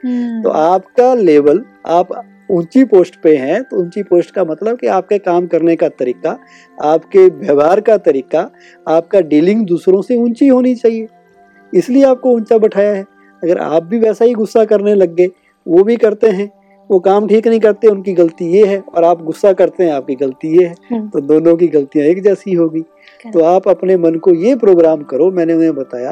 तो 0.44 0.50
आपका 0.50 1.14
लेवल 1.14 1.64
आप 1.90 2.10
ऊँची 2.52 2.84
पोस्ट 2.86 3.16
पे 3.24 3.36
हैं 3.38 3.64
तो 3.64 3.78
ऊँची 3.78 4.04
पोस्ट 4.04 4.32
का 4.32 4.44
मतलब 4.44 4.78
कि 4.78 4.88
आपके 4.88 5.18
काम 5.20 5.48
करने 5.48 5.76
का 5.76 5.90
तरीका 5.90 6.38
आपके 6.84 7.28
व्यवहार 7.30 7.82
का 7.82 7.98
तरीका 8.00 8.50
आपका 8.88 9.22
डीलिंग 9.24 9.66
दूसरों 9.66 10.02
से 10.02 10.16
ऊँची 10.16 10.48
होनी 10.48 10.76
चाहिए। 10.76 11.08
इसलिए 11.74 12.04
आपको 12.04 12.32
ऊँचा 12.32 12.58
बैठाया 12.58 12.94
है। 12.94 13.06
अगर 13.42 13.58
आप 13.58 13.84
भी 13.84 14.00
वैसा 14.00 14.26
ही 14.26 14.34
गुस्सा 14.34 14.66
करने 14.66 14.96
लग 14.96 15.16
गए 15.16 15.30
वो 15.66 15.84
भी 15.84 15.96
करते 15.98 16.30
हैं। 16.30 16.50
वो 16.92 17.00
काम 17.00 17.28
ठीक 17.28 17.48
नहीं 17.48 17.60
करते 17.60 17.88
उनकी 17.88 18.14
गलती 18.14 18.46
ये 18.48 18.66
है 18.68 18.80
और 18.96 19.04
आप 19.04 19.22
गुस्सा 19.24 19.52
करते 19.54 19.84
हैं 19.84 19.92
आपकी 19.94 20.16
गलती 20.16 20.48
ये 20.58 20.66
है 20.66 20.76
हम्म, 20.92 21.08
तो 21.10 21.20
दोनों 21.22 21.56
की 21.58 21.68
गलतियाँ 21.68 22.08
एक 22.08 22.22
जैसी 22.24 22.54
होगी। 22.54 22.82
तो 23.26 23.44
आप 23.44 23.68
अपने 23.68 23.96
मन 23.98 24.16
को 24.16 24.34
ये 24.36 24.56
प्रोग्राम 24.56 25.04
करो 25.04 25.30
मैंने 25.32 25.54
उन्हें 25.54 25.74
बताया 25.76 26.12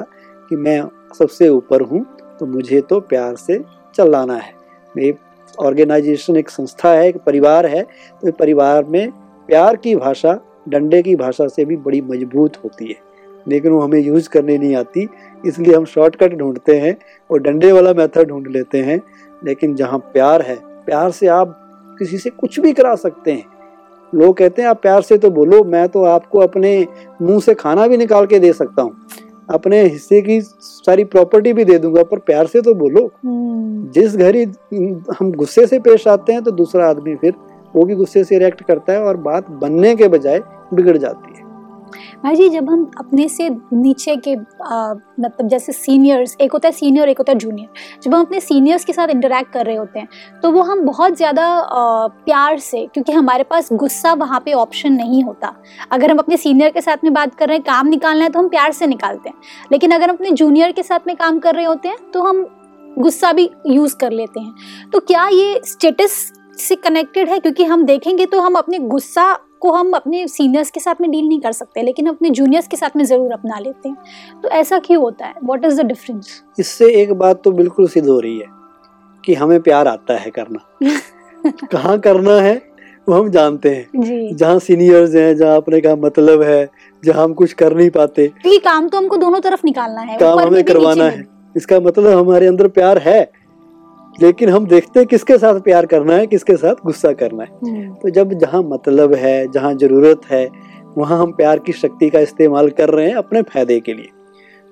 कि 0.52 0.56
मैं 0.56 0.82
सबसे 1.18 1.50
ऊपर 1.50 1.82
हूँ 1.82 2.06
तो 2.40 2.46
मुझे 2.46 2.82
तो 2.82 3.00
प्यार 3.00 3.36
से 3.36 3.60
चलाना 3.96 4.36
है। 4.36 4.54
ये 4.96 5.14
ऑर्गेनाइजेशन 5.60 6.38
एक 6.38 6.50
संस्था 6.50 6.92
है 6.92 7.08
एक 7.08 7.18
परिवार 7.18 7.66
है 7.66 7.82
तो 8.24 8.32
परिवार 8.32 8.84
में 8.86 9.12
प्यार 9.50 9.76
की 9.76 9.96
भाषा 9.96 10.40
डंडे 10.70 11.02
की 11.04 11.16
भाषा 11.16 11.48
से 11.48 11.66
भी 11.66 11.78
बड़ी 11.78 12.02
मज़बूत 12.02 12.58
होती 12.64 12.88
है। 12.88 12.96
लेकिन 13.48 13.72
वो 13.72 13.80
हमें 13.82 14.00
यूज़ 14.00 14.30
करने 14.30 14.58
नहीं 14.58 14.76
आती 14.76 15.08
इसलिए 15.46 15.76
हम 15.76 15.86
शॉर्टकट 15.88 16.34
ढूंढते 16.38 16.78
हैं 16.80 16.98
और 17.30 17.42
डंडे 17.42 17.72
वाला 17.72 17.94
मेथड 17.94 18.28
ढूंढ 18.28 18.48
लेते 18.48 18.78
हैं। 18.80 19.00
लेकिन 19.42 19.76
जहाँ 19.76 19.98
प्यार 20.14 20.42
है 20.42 20.58
प्यार 20.86 21.12
से 21.12 21.28
आप 21.28 21.56
किसी 22.00 22.18
से 22.18 22.30
कुछ 22.30 22.60
भी 22.60 22.74
करा 22.74 22.94
सकते 22.96 23.32
हैं। 23.32 23.46
लोग 24.14 24.38
कहते 24.38 24.62
हैं 24.62 24.70
आप 24.70 24.82
प्यार 24.82 25.02
से 25.02 25.18
तो 25.18 25.30
बोलो 25.32 25.64
मैं 25.64 25.88
तो 25.90 26.04
आपको 26.04 26.40
अपने 26.40 26.72
मुँह 27.22 27.40
से 27.40 27.54
खाना 27.54 27.88
भी 27.88 27.98
निकाल 27.98 28.26
के 28.26 28.40
दे 28.40 28.54
सकता 28.54 28.82
हूँ। 28.82 28.96
अपने 29.50 29.82
हिस्से 29.82 30.22
की 30.22 30.40
सारी 30.42 31.04
प्रॉपर्टी 31.04 31.54
भी 31.54 31.66
दे 31.66 31.78
दूँगा 31.78 32.04
पर 32.04 32.20
प्यार 32.20 32.48
से 32.48 32.62
तो 32.62 32.74
बोलो। 32.74 33.06
हम्म, 33.26 33.90
जिस 33.92 34.16
घड़ी 34.16 34.44
हम 35.20 35.32
गुस्से 35.32 35.66
से 35.68 35.80
पेश 35.80 36.08
आते 36.08 36.34
हैं 36.34 36.44
तो 36.44 36.52
दूसरा 36.52 36.90
आदमी 36.90 37.16
फिर 37.16 37.34
वो 37.74 37.86
भी 37.86 37.96
गुस्से 37.96 38.24
से 38.24 38.40
रिएक्ट 38.40 38.62
करता 38.62 38.94
है 38.94 39.04
और 39.04 39.18
बात 39.20 39.50
बनने 39.52 39.96
के 39.96 40.08
बजाय 40.08 40.42
बिगड़ 40.74 40.98
जाती 40.98 41.34
है। 41.34 41.48
भाई 42.24 42.36
जी, 42.36 42.50
जब 42.50 42.70
हम 42.70 42.90
अपने 43.00 43.28
से 43.30 43.50
नीचे 43.50 44.16
के 44.18 44.36
मतलब 44.36 45.48
जैसे 45.48 45.72
सीनियर्स 45.72 46.36
एक 46.42 46.54
होता 46.54 46.68
है 46.68 46.72
सीनियर 46.74 47.10
एक 47.10 47.18
होता 47.18 47.32
है 47.32 47.38
जूनियर 47.38 48.00
जब 48.04 48.14
हम 48.16 48.22
अपने 48.22 48.40
सीनियर्स 48.42 48.86
के 48.86 48.94
साथ 48.94 49.08
इंटरेक्ट 49.10 49.52
कर 49.54 49.66
रहे 49.66 49.76
होते 49.76 50.00
हैं 50.00 50.08
तो 50.42 50.52
वो 50.52 50.62
हम 50.64 50.86
बहुत 50.86 51.16
ज़्यादा 51.18 51.48
प्यार 52.26 52.60
से, 52.60 52.86
क्योंकि 52.86 53.12
हमारे 53.12 53.44
पास 53.44 53.70
गुस्सा 53.74 54.14
वहाँ 54.16 54.40
पे 54.46 54.54
ऑप्शन 54.54 54.94
नहीं 54.94 55.24
होता। 55.24 55.56
अगर 55.92 56.12
हम 56.12 56.18
अपने 56.18 56.38
सीनियर 56.38 56.70
के 56.70 56.82
साथ 56.82 57.04
में 57.04 57.14
बात 57.14 57.36
कर 57.36 57.48
रहे 57.48 57.58
हैं, 57.58 57.64
काम 57.66 57.88
निकालना 57.88 58.24
है 58.24 58.30
तो 58.30 58.40
हम 58.40 58.48
प्यार 58.50 58.72
से 58.72 58.88
निकालते 58.88 59.30
हैं। 59.30 59.36
लेकिन 59.72 59.92
अगर 59.92 60.10
हम 60.10 60.16
अपने 60.16 60.32
जूनियर 60.34 60.72
के 60.72 60.84
साथ 60.84 61.08
में 61.08 61.16
काम 61.16 61.40
कर 61.40 61.56
रहे 61.56 61.66
होते 61.66 61.88
हैं 61.88 61.98
तो 62.14 62.24
हम 62.24 62.46
गुस्सा 62.98 63.32
भी 63.34 63.50
यूज़ 63.68 63.96
कर 63.98 64.12
लेते 64.12 64.40
हैं। 64.40 64.90
तो 64.94 65.00
क्या 65.02 65.28
ये 65.30 65.60
स्टेटस 65.66 66.12
से 66.60 66.76
कनेक्टेड 66.78 67.30
है? 67.30 67.40
क्योंकि 67.40 67.64
हम 67.66 67.84
देखेंगे 67.86 68.26
तो 68.26 68.40
हम 68.42 68.56
अपने 68.56 68.80
गुस्सा 68.80 69.38
को 69.62 69.72
हम 69.72 69.92
अपने 69.94 70.28
सीनियर्स 70.28 70.70
के 70.72 70.80
साथ 70.80 71.02
में 71.02 71.10
डील 71.12 71.28
नहीं 71.28 71.40
कर 71.42 71.52
सकते 71.52 71.82
लेकिन 71.82 72.08
अपने 72.08 72.30
जूनियर्स 72.30 72.68
के 72.68 72.78
साथ 72.78 72.96
में 72.96 73.04
ज़रूर 73.04 73.32
अपना 73.32 73.60
लेते 73.60 73.90
हैं। 73.90 74.42
तो 74.44 74.50
ऐसा 74.50 74.80
क्यों 74.80 75.02
होता 75.02 75.26
है? 75.26 75.34
व्हाट 75.44 75.66
इज़ 75.66 75.82
द 75.82 75.86
डिफरेंस 75.86 76.42
इससे 76.60 76.92
एक 77.02 77.14
बात 77.14 77.42
तो 77.44 77.52
बिल्कुल 77.52 77.88
सिद्ध 77.88 78.08
हो 78.08 78.20
रही 78.20 78.38
है 78.40 78.46
कि 79.24 79.34
हमें 79.34 79.60
प्यार 79.62 79.88
आता 79.88 80.18
है 80.18 80.32
करना। 80.32 80.66
कहाँ 81.72 81.98
करना 82.00 82.40
है 82.42 82.56
वो 83.10 83.16
हम 83.16 83.30
जानते 83.32 83.70
हैं। 83.70 84.36
जहाँ 84.36 84.60
सीनियर्स 84.60 85.16
हैं 85.16 85.36
जहाँ 85.36 85.56
अपने 85.58 85.80
का 85.82 85.96
मतलब 85.96 86.42
है 86.42 86.68
जहाँ 87.04 87.24
हम 87.24 87.34
कुछ 87.34 87.54
कर 87.54 87.76
नहीं 87.76 87.90
पाते। 87.90 88.28
क्योंकि 88.28 88.58
काम 88.60 88.88
तो 88.88 88.98
हमको 88.98 89.18
दोनों 89.18 89.40
तरफ़ 89.40 89.62
निकालना 89.66 90.02
है 90.02 90.18
काम 90.18 90.40
हमें 90.40 90.64
करवाना 90.64 91.04
है। 91.06 91.24
इसका 91.56 91.80
मतलब 91.80 92.18
हमारे 92.18 92.48
अंदर 92.48 92.68
प्यार 92.68 92.98
है। 92.98 93.22
लेकिन 94.22 94.50
हम 94.50 94.66
देखते 94.68 95.00
हैं 95.00 95.08
किसके 95.08 95.38
साथ 95.38 95.60
प्यार 95.62 95.86
करना 95.86 96.14
है 96.14 96.26
किसके 96.28 96.56
साथ 96.58 96.76
गुस्सा 96.86 97.12
करना 97.14 97.44
है। 97.44 97.50
हम्म, 97.50 97.94
तो 97.94 98.10
जब 98.10 98.34
जहाँ 98.34 98.62
मतलब 98.64 99.14
है 99.16 99.48
जहाँ 99.52 99.74
ज़रूरत 99.76 100.22
है 100.32 100.48
वहाँ 100.98 101.18
हम 101.20 101.32
प्यार 101.32 101.60
की 101.60 101.72
शक्ति 101.74 102.10
का 102.10 102.20
इस्तेमाल 102.20 102.70
कर 102.70 102.90
रहे 102.90 103.08
हैं 103.08 103.16
अपने 103.16 103.42
फ़ायदे 103.44 103.80
के 103.80 103.94
लिए। 103.94 104.10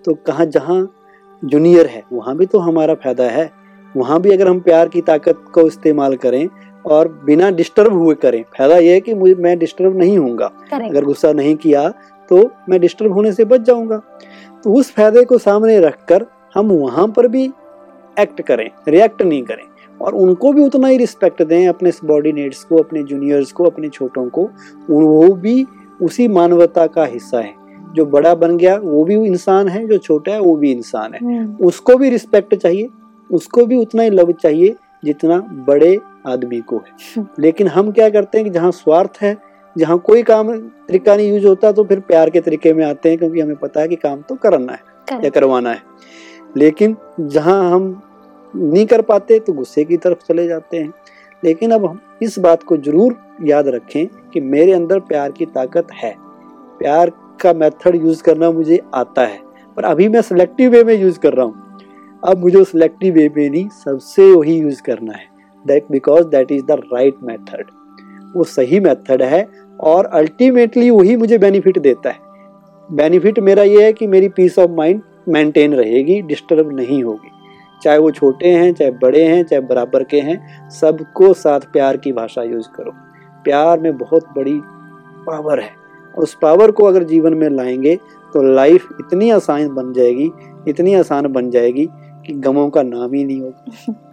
तो 0.05 0.13
कहाँ 0.27 0.45
जहाँ 0.47 0.77
जूनियर 1.43 1.87
है 1.87 2.03
वहाँ 2.13 2.35
भी 2.37 2.45
तो 2.45 2.59
हमारा 2.59 2.93
फ़ायदा 2.95 3.23
है। 3.23 3.49
वहाँ 3.95 4.19
भी 4.21 4.31
अगर 4.31 4.47
हम 4.47 4.59
प्यार 4.59 4.89
की 4.89 5.01
ताकत 5.01 5.43
को 5.53 5.61
इस्तेमाल 5.67 6.15
करें 6.15 6.47
और 6.85 7.07
बिना 7.25 7.49
डिस्टर्ब 7.51 7.93
हुए 7.93 8.15
करें 8.15 8.41
फ़ायदा 8.57 8.77
यह 8.77 8.93
है 8.93 8.99
कि 9.01 9.13
मुझे 9.13 9.35
मैं 9.35 9.57
डिस्टर्ब 9.59 9.97
नहीं 9.97 10.17
होऊँगा। 10.17 10.51
अगर 10.73 11.05
गुस्सा 11.05 11.31
नहीं 11.33 11.55
किया 11.55 11.87
तो 12.29 12.49
मैं 12.69 12.79
डिस्टर्ब 12.81 13.13
होने 13.13 13.31
से 13.31 13.45
बच 13.45 13.61
जाऊँगा। 13.61 13.97
तो 14.63 14.73
उस 14.73 14.91
फ़ायदे 14.91 15.23
को 15.25 15.37
सामने 15.37 15.79
रखकर 15.79 16.25
हम 16.55 16.71
वहाँ 16.71 17.07
पर 17.07 17.27
भी 17.27 17.49
एक्ट 18.19 18.41
करें 18.41 18.69
रिएक्ट 18.87 19.21
नहीं 19.21 19.43
करें। 19.43 19.63
और 20.01 20.15
उनको 20.15 20.53
भी 20.53 20.63
उतना 20.63 20.87
ही 20.87 20.97
रिस्पेक्ट 20.97 21.43
दें 21.43 21.67
अपने 21.67 21.91
सबॉर्डिनेट्स 21.91 22.63
को 22.63 22.77
अपने 22.77 23.03
जूनियर्स 23.03 23.51
को 23.51 23.63
अपने 23.63 23.89
छोटों 23.89 24.29
को। 24.29 24.49
वो 24.89 25.33
भी 25.33 25.65
उसी 26.01 26.27
मानवता 26.27 26.87
का 26.87 27.05
हिस्सा 27.05 27.39
है। 27.39 27.53
जो 27.95 28.05
बड़ा 28.05 28.35
बन 28.35 28.57
गया 28.57 28.75
वो 28.75 29.03
भी 29.03 29.15
इंसान 29.15 29.67
है 29.67 29.87
जो 29.87 29.97
छोटा 29.97 30.31
है 30.31 30.39
वो 30.39 30.55
भी 30.55 30.71
इंसान 30.71 31.13
है। 31.13 31.19
हम्म, 31.19 31.65
उसको 31.65 31.95
भी 31.95 32.09
रिस्पेक्ट 32.09 32.55
चाहिए 32.55 32.89
उसको 33.31 33.65
भी 33.65 33.75
उतना 33.75 34.03
ही 34.03 34.09
लव 34.09 34.31
चाहिए 34.31 34.75
जितना 35.05 35.37
बड़े 35.67 35.99
आदमी 36.27 36.61
को 36.61 36.77
है। 36.77 37.27
लेकिन 37.39 37.67
हम 37.67 37.91
क्या 37.91 38.09
करते 38.09 38.37
हैं 38.37 38.45
कि 38.45 38.51
जहाँ 38.51 38.71
स्वार्थ 38.71 39.17
है 39.21 39.37
जहाँ 39.77 39.97
कोई 39.99 40.23
काम 40.23 40.57
तरीका 40.57 41.15
नहीं 41.15 41.31
यूज़ 41.31 41.47
होता 41.47 41.71
तो 41.71 41.83
फिर 41.83 41.99
प्यार 41.99 42.29
के 42.29 42.41
तरीके 42.41 42.73
में 42.73 42.85
आते 42.85 43.09
हैं 43.09 43.17
क्योंकि 43.17 43.39
हमें 43.39 43.55
पता 43.55 43.81
है 43.81 43.87
कि 43.87 43.95
काम 43.95 44.21
तो 44.21 44.35
करना 44.35 44.73
है 44.73 44.79
या 45.23 45.29
करवाना 45.29 45.71
है। 45.71 45.81
लेकिन 46.57 46.95
जहाँ 47.19 47.71
हम 47.71 48.01
नहीं 48.55 48.85
कर 48.85 49.01
पाते 49.01 49.39
तो 49.39 49.53
गुस्से 49.53 49.83
की 49.85 49.97
तरफ़ 49.97 50.25
चले 50.27 50.47
जाते 50.47 50.77
हैं। 50.77 50.93
लेकिन 51.43 51.71
अब 51.71 51.85
हम 51.85 51.99
इस 52.21 52.37
बात 52.39 52.63
को 52.63 52.77
ज़रूर 52.77 53.15
याद 53.43 53.67
रखें 53.67 54.05
कि 54.33 54.39
मेरे 54.41 54.71
अंदर 54.73 54.99
प्यार 54.99 55.31
की 55.31 55.45
ताकत 55.45 55.87
है। 55.93 56.13
प्यार 56.79 57.11
का 57.41 57.53
मेथड 57.53 57.95
यूज़ 57.95 58.23
करना 58.23 58.51
मुझे 58.51 58.79
आता 58.95 59.25
है, 59.25 59.39
पर 59.77 59.83
अभी 59.83 60.07
मैं 60.07 60.21
सिलेक्टिव 60.21 60.71
वे 60.71 60.83
में 60.83 60.93
यूज़ 60.93 61.19
कर 61.19 61.33
रहा 61.33 61.45
हूँ। 61.45 61.79
अब 62.23 62.37
मुझे 62.37 62.63
सिलेक्टिव 62.63 63.13
वे 63.13 63.29
में 63.37 63.49
नहीं, 63.49 63.67
सबसे 63.69 64.31
वही 64.31 64.57
यूज़ 64.57 64.81
करना 64.81 65.13
है। 65.13 65.25
That 65.65 65.85
because 65.91 66.27
that 66.27 66.51
is 66.51 66.63
the 66.63 66.81
right 66.93 67.15
method 67.23 67.65
वो 68.35 68.43
सही 68.43 68.79
मेथड 68.79 69.21
है 69.21 69.47
और 69.79 70.05
अल्टीमेटली 70.05 70.89
वही 70.89 71.15
मुझे 71.15 71.37
बेनिफिट 71.37 71.79
देता 71.79 72.09
है। 72.09 72.19
बेनिफिट 72.89 73.39
मेरा 73.39 73.63
ये 73.63 73.83
है 73.83 73.93
कि 73.93 74.07
मेरी 74.07 74.29
पीस 74.29 74.59
ऑफ़ 74.59 74.71
माइंड 74.71 75.01
मेंटेन 75.29 75.73
रहेगी 75.73 76.21
डिस्टर्ब 76.21 76.75
नहीं 76.75 77.03
होगी। 77.03 77.29
चाहे 77.83 77.97
वो 77.97 78.11
छोटे 78.11 78.47
हैं, 78.47 78.73
चाहे 78.73 78.91
बड़े 78.91 79.23
हैं, 79.23 79.43
चाहे 79.43 79.61
बराबर 79.61 80.03
के 80.03 80.19
हैं, 80.19 80.69
सबको 80.69 81.33
साथ 81.33 81.59
प्यार 81.59 81.97
की 81.97 82.11
भाषा 82.11 82.43
यूज़ 82.43 82.67
करो। 82.67 82.91
प्यार 83.43 83.79
में 83.79 83.97
बहुत 83.97 84.25
बड़ी 84.37 84.61
पावर 85.27 85.59
है। 85.59 85.69
उस 86.17 86.37
पावर 86.41 86.71
को 86.71 86.83
अगर 86.83 87.03
जीवन 87.03 87.33
में 87.33 87.49
लाएँगे 87.49 87.95
तो 88.33 88.53
लाइफ 88.53 88.87
इतनी 88.99 89.29
आसान 89.29 89.67
बन 89.67 89.93
जाएगी, 89.93 90.31
इतनी 90.67 90.93
आसान 90.93 91.27
बन 91.27 91.49
जाएगी 91.49 91.89
कि 92.25 92.33
गमों 92.33 92.69
का 92.69 92.83
नाम 92.83 93.13
ही 93.13 93.23
नहीं 93.23 93.41
होगा। 93.41 93.93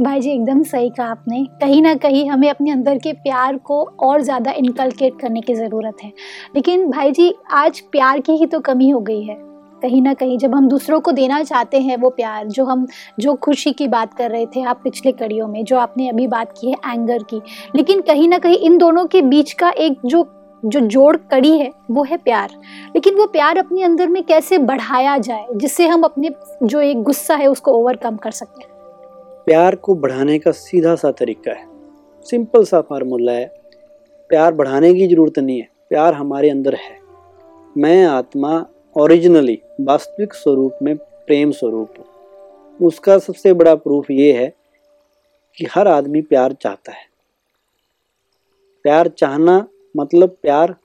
भाई 0.00 0.20
जी, 0.20 0.30
एकदम 0.30 0.62
सही 0.62 0.90
कहा 0.90 1.06
आपने। 1.06 1.44
कहीं 1.44 1.82
ना 1.82 1.94
कहीं 1.94 2.30
हमें 2.30 2.50
अपने 2.50 2.70
अंदर 2.70 2.98
के 2.98 3.12
प्यार 3.12 3.56
को 3.56 3.82
और 3.82 4.22
ज़्यादा 4.22 4.50
इनकलकेट 4.50 5.20
करने 5.20 5.40
की 5.40 5.54
ज़रूरत 5.54 5.96
है। 6.04 6.12
लेकिन 6.54 6.90
भाई 6.90 7.10
जी, 7.10 7.34
आज 7.50 7.80
प्यार 7.80 8.20
की 8.20 8.32
ही 8.32 8.46
तो 8.46 8.60
कमी 8.60 8.90
हो 8.90 9.00
गई 9.00 9.22
है। 9.22 9.47
कहीं 9.82 10.02
ना 10.02 10.14
कहीं 10.14 10.38
जब 10.38 10.54
हम 10.54 10.68
दूसरों 10.68 11.00
को 11.00 11.12
देना 11.12 11.42
चाहते 11.42 11.80
हैं 11.80 11.96
वो 11.96 12.10
प्यार, 12.10 12.46
जो 12.46 12.64
हम, 12.64 12.86
जो 13.20 13.34
खुशी 13.34 13.72
की 13.72 13.88
बात 13.88 14.14
कर 14.14 14.30
रहे 14.30 14.46
थे 14.46 14.62
आप 14.62 14.80
पिछले 14.84 15.12
कड़ियों 15.12 15.48
में, 15.48 15.64
जो 15.64 15.76
आपने 15.78 16.08
अभी 16.08 16.26
बात 16.26 16.54
की 16.60 16.70
है 16.70 16.76
एंगर 16.92 17.22
की, 17.22 17.40
लेकिन 17.76 18.00
कहीं 18.00 18.28
ना 18.28 18.38
कहीं 18.38 18.56
इन 18.56 18.78
दोनों 18.78 19.06
के 19.06 19.22
बीच 19.22 19.52
का 19.52 19.70
एक 19.70 19.98
जो 20.06 20.34
जो 20.64 20.80
जोड़ 20.80 21.16
कड़ी 21.16 21.58
है, 21.58 21.72
वो 21.90 22.04
है 22.04 22.16
प्यार। 22.16 22.50
लेकिन 22.94 23.14
वो 23.14 23.26
प्यार 23.26 23.58
अपने 23.58 23.82
अंदर 23.82 24.08
में 24.08 24.22
कैसे 24.22 24.58
बढ़ाया 24.58 25.18
जाए, 25.18 25.46
जिससे 25.54 25.86
हम 25.86 26.02
अपने 26.02 26.30
जो 26.62 26.80
एक 26.80 27.02
गुस्सा 27.02 27.34
है 27.34 27.46
उसको 27.46 27.72
ओवरकम 27.72 28.16
कर 28.16 28.30
सकते 28.30 28.64
हैं 28.64 28.78
प्यार 29.46 29.74
को 29.74 29.94
बढ़ाने 29.94 30.38
का 30.38 30.50
सीधा 30.50 30.94
सा 30.94 31.10
तरीका 31.10 31.50
है। 31.50 31.66
सिंपल 32.22 32.64
सा 32.64 32.80
फार्मूला 32.80 33.32
है। 33.32 33.54
प्यार 34.28 34.54
बढ़ाने 34.54 34.94
की 34.94 35.08
ज़रूरत 35.08 35.38
नहीं 35.38 35.60
है। 35.60 35.68
प्यार 35.88 36.14
हमारे 36.14 36.50
अंदर 36.50 36.74
है। 36.74 36.98
मैं, 37.78 38.04
आत्मा 38.04 38.66
ओरिजिनली 38.98 39.58
वास्तविक 39.80 40.34
स्वरूप 40.34 40.78
में 40.82 40.96
प्रेम 40.96 41.50
स्वरूप 41.50 41.94
हूँ। 41.98 42.06
उसका 42.86 43.18
सबसे 43.18 43.52
बड़ा 43.52 43.74
प्रूफ 43.74 44.10
ये 44.10 44.32
है 44.32 44.54
कि 45.56 45.66
हर 45.70 45.88
आदमी 45.88 46.22
प्यार 46.22 46.52
चाहता 46.52 46.92
है। 46.92 47.06
प्यार 48.82 49.08
चाहना 49.08 49.68
मतलब 49.96 50.36
प्यार 50.42 50.76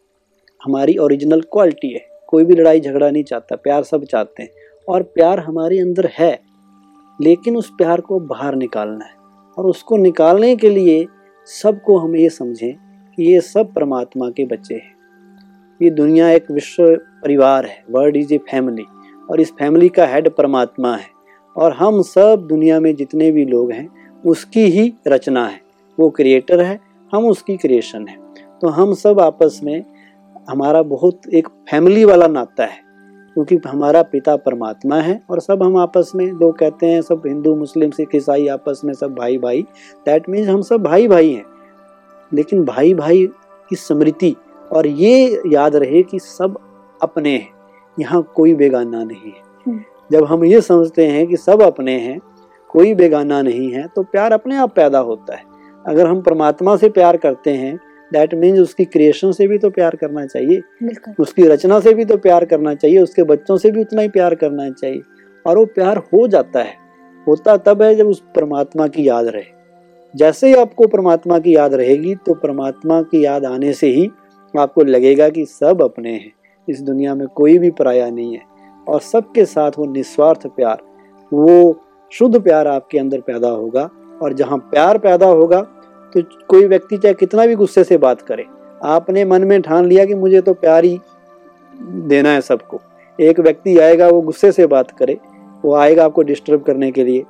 हमारी 0.64 0.98
ओरिजिनल 0.98 1.42
क्वालिटी 1.42 1.94
है। 1.94 2.08
कोई 2.28 2.46
भी 2.46 2.56
लड़ाई 2.56 2.80
झगड़ा 2.80 3.10
नहीं 3.10 3.24
चाहता, 3.24 3.56
प्यार 3.56 3.84
सब 3.84 4.04
चाहते 4.04 4.44
हैं। 4.44 4.50
और 4.90 5.04
प्यार 5.04 5.40
हमारे 5.40 5.80
अंदर 5.80 6.10
है, 6.14 6.40
लेकिन 7.22 7.58
उस 7.58 7.70
प्यार 7.70 8.02
को 8.02 8.20
बाहर 8.20 8.56
निकालना 8.56 9.06
है। 9.06 9.16
और 9.58 9.66
उसको 9.66 9.98
निकालने 9.98 10.56
के 10.56 10.70
लिए 10.70 11.08
सबको 11.46 11.98
हम 11.98 12.16
ये 12.16 12.30
समझें 12.30 12.74
कि 13.16 13.34
ये 13.34 13.42
सब 13.42 13.74
परमात्मा 13.74 14.30
के 14.30 14.46
बच्चे 14.46 14.76
हैं। 14.76 14.93
ये 15.82 15.90
दुनिया 15.90 16.30
एक 16.30 16.52
विश्व 16.52 16.96
परिवार 16.96 17.66
है। 17.66 17.84
वर्ल्ड 17.92 18.18
इज़ 18.18 18.34
ए 18.34 18.38
फैमिली 18.38 18.86
और 19.30 19.42
इस 19.42 19.52
फैमिली 19.52 19.90
का 19.90 20.06
हेड 20.06 20.30
परमात्मा 20.30 20.96
है 20.96 21.08
और 21.56 21.74
हम 21.74 22.02
सब 22.02 22.46
दुनिया 22.50 22.80
में 22.80 22.96
जितने 22.96 23.32
भी 23.32 23.46
लोग 23.46 23.72
हैं, 23.72 23.88
उसकी 24.26 24.62
ही 24.62 24.94
रचना 25.08 25.46
है। 25.48 25.62
वो 26.00 26.10
क्रिएटर 26.10 26.62
है, 26.62 26.80
हम 27.14 27.26
उसकी 27.26 27.58
क्रिएशन 27.58 28.08
है। 28.08 28.18
तो 28.62 28.68
हम 28.68 28.94
सब 28.94 29.20
आपस 29.20 29.60
में 29.64 29.84
हमारा 30.50 30.82
बहुत 30.84 31.22
एक 31.34 31.48
फैमिली 31.48 32.06
वाला 32.06 32.28
नाता 32.28 32.66
है 32.66 32.82
क्योंकि 33.34 33.58
हमारा 33.68 34.02
पिता 34.04 34.36
परमात्मा 34.36 34.96
है 34.96 35.22
और 35.30 35.40
सब 35.40 35.64
हम 35.64 35.78
आपस 35.78 36.12
में, 36.16 36.26
लोग 36.26 36.58
कहते 36.58 36.86
हैं 36.86 37.02
सब 37.02 37.22
हिंदू, 37.28 37.56
मुस्लिम, 37.56 37.92
सिख, 37.92 38.16
ईसाई 38.16 38.48
आपस 38.48 38.82
में 38.86 38.94
सब 38.94 39.16
भाई 39.16 39.38
भाई 39.38 39.62
दैट 40.06 40.30
मीन्स 40.30 40.50
हम 40.50 40.62
सब 40.62 40.84
भाई 40.84 41.08
भाई 41.08 41.32
हैं। 41.32 41.46
लेकिन 42.34 42.64
भाई 42.66 42.94
भाई 42.94 43.26
की 43.70 43.76
स्मृति 43.76 44.36
और 44.74 44.88
ये 44.88 45.42
याद 45.48 45.76
रहे 45.76 46.04
कि 46.04 46.20
सब 46.20 46.58
अपने 47.02 47.30
हैं। 47.30 47.50
यहाँ 48.00 48.32
कोई 48.36 48.54
बेगाना 48.54 49.04
नहीं 49.04 49.32
है। 49.32 49.42
हम्म। 49.68 49.80
जब 50.12 50.24
हम 50.24 50.44
ये 50.46 50.62
समझते 50.62 51.08
हैं 51.08 51.28
कि 51.28 51.38
सब 51.38 51.62
अपने 51.62 52.00
हैं 52.00 52.20
कोई 52.70 52.94
बेगाना 52.94 53.42
नहीं 53.42 53.72
है 53.72 53.88
तो 53.96 54.04
प्यार 54.04 54.32
अपने 54.32 54.56
आप 54.56 54.76
पैदा 54.76 55.00
होता 55.00 55.36
है। 55.36 55.44
अगर 55.88 56.08
हम 56.08 56.22
परमात्मा 56.22 56.76
से 56.76 56.90
प्यार 56.90 57.18
करते 57.18 57.52
हैं 57.52 57.80
दैट 58.14 58.34
मीन्स 58.34 58.60
उसकी 58.60 58.86
क्रिएशन 58.86 59.32
से 59.32 59.48
भी 59.48 59.58
तो 59.58 59.70
प्यार 59.70 59.96
करना 59.96 60.26
चाहिए। 60.26 60.62
उसकी 61.20 61.48
रचना 61.48 61.80
से 61.80 61.94
भी 61.94 62.06
तो 62.06 62.18
प्यार 62.18 62.46
करना 62.46 62.74
चाहिए। 62.76 63.00
उसके 63.00 63.24
बच्चों 63.24 63.58
से 63.58 63.72
भी 63.72 63.82
उतना 63.82 64.02
ही 64.02 64.08
प्यार 64.08 64.36
करना 64.36 64.70
चाहिए। 64.70 65.02
और 65.46 65.58
वो 65.58 65.66
प्यार 65.66 65.98
हो 65.98 66.28
जाता 66.28 66.60
है। 66.60 66.74
होता 67.28 67.58
तब 67.58 67.82
है 67.82 67.96
जब 67.96 68.08
उस 68.08 68.24
परमात्मा 68.36 68.88
की 68.88 69.08
याद 69.08 69.28
रहे। 69.28 69.44
जैसे 70.16 70.48
ही 70.48 70.56
आपको 70.56 70.88
परमात्मा 70.88 71.40
की 71.40 71.56
याद 71.56 71.74
रहेगी 71.74 72.16
तो 72.16 72.34
परमात्मा 72.34 73.02
की 73.02 73.26
याद 73.26 73.46
आने 73.46 73.74
से 73.74 73.88
ही 73.88 74.10
आपको 74.54 74.84
लगेगा 74.84 75.28
कि 75.30 75.46
सब 75.46 75.82
अपने 75.82 76.12
हैं। 76.12 76.32
इस 76.68 76.82
दुनिया 76.82 77.14
में 77.16 77.28
कोई 77.28 77.58
भी 77.58 77.70
पराया 77.72 78.10
नहीं 78.10 78.34
है। 78.34 78.42
और 78.88 79.00
सबके 79.02 79.46
साथ 79.46 79.72
वो 79.78 79.86
निस्वार्थ 79.86 80.48
प्यार, 80.48 80.82
वो 81.32 81.80
शुद्ध 82.12 82.42
प्यार 82.42 82.68
आपके 82.68 83.00
अंदर 83.00 83.22
पैदा 83.22 83.50
होगा। 83.50 83.90
और 84.22 84.34
जहाँ 84.34 84.58
प्यार 84.72 84.98
पैदा 84.98 85.28
होगा 85.28 85.62
तो 86.14 86.22
कोई 86.48 86.66
व्यक्ति 86.66 86.98
चाहे 86.98 87.14
कितना 87.14 87.46
भी 87.46 87.56
गुस्से 87.56 87.84
से 87.84 87.98
बात 87.98 88.22
करे, 88.22 88.46
आपने 88.84 89.24
मन 89.26 89.44
में 89.44 89.62
ठान 89.62 89.86
लिया 89.86 90.06
कि 90.06 90.16
मुझे 90.16 90.42
तो 90.42 90.54
प्यार 90.54 90.84
ही 90.84 91.00
देना 92.08 92.30
है 92.30 92.42
सबको। 92.42 92.80
एक 93.20 93.40
व्यक्ति 93.40 93.78
आएगा, 93.78 94.08
वो 94.08 94.22
गुस्से 94.22 94.52
से 94.52 94.66
बात 94.68 94.92
करे, 94.92 95.18
वो 95.64 95.74
आएगा 95.76 96.06
आपको 96.06 96.22
डिस्टर्ब 96.22 96.64
करने 96.64 96.92
के 96.92 97.04
लिए। 97.04 97.24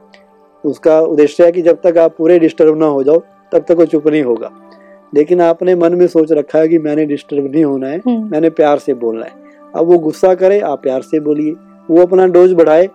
उसका 0.63 0.99
उद्देश्य 1.01 1.45
है 1.45 1.51
कि 1.51 1.61
जब 1.61 1.79
तक 1.81 1.97
आप 1.97 2.15
पूरे 2.17 2.39
डिस्टर्ब 2.39 2.77
ना 2.77 2.85
हो 2.85 3.03
जाओ, 3.03 3.19
तब 3.51 3.65
तक 3.67 3.71
वो 3.71 3.85
चुप 3.85 4.07
नहीं 4.07 4.23
होगा। 4.23 4.51
लेकिन 5.13 5.41
आपने 5.41 5.75
मन 5.75 5.95
में 5.95 6.07
सोच 6.07 6.31
रखा 6.31 6.59
है 6.59 6.67
कि 6.67 6.77
मैंने 6.77 7.05
डिस्टर्ब 7.05 7.45
नहीं 7.45 7.63
होना 7.65 7.87
है 7.87 7.97
हम्म, 7.97 8.29
मैंने 8.31 8.49
प्यार 8.49 8.79
से 8.79 8.93
बोलना 8.93 9.25
है। 9.25 9.31
अब 9.75 9.85
वो 9.85 9.97
गुस्सा 9.99 10.33
करे 10.35 10.59
आप 10.59 10.81
प्यार 10.81 11.01
से 11.01 11.19
बोलिए। 11.19 11.51
वो 11.89 12.01
अपना 12.01 12.27
डोज 12.27 12.53
बढ़ाए 12.53 12.85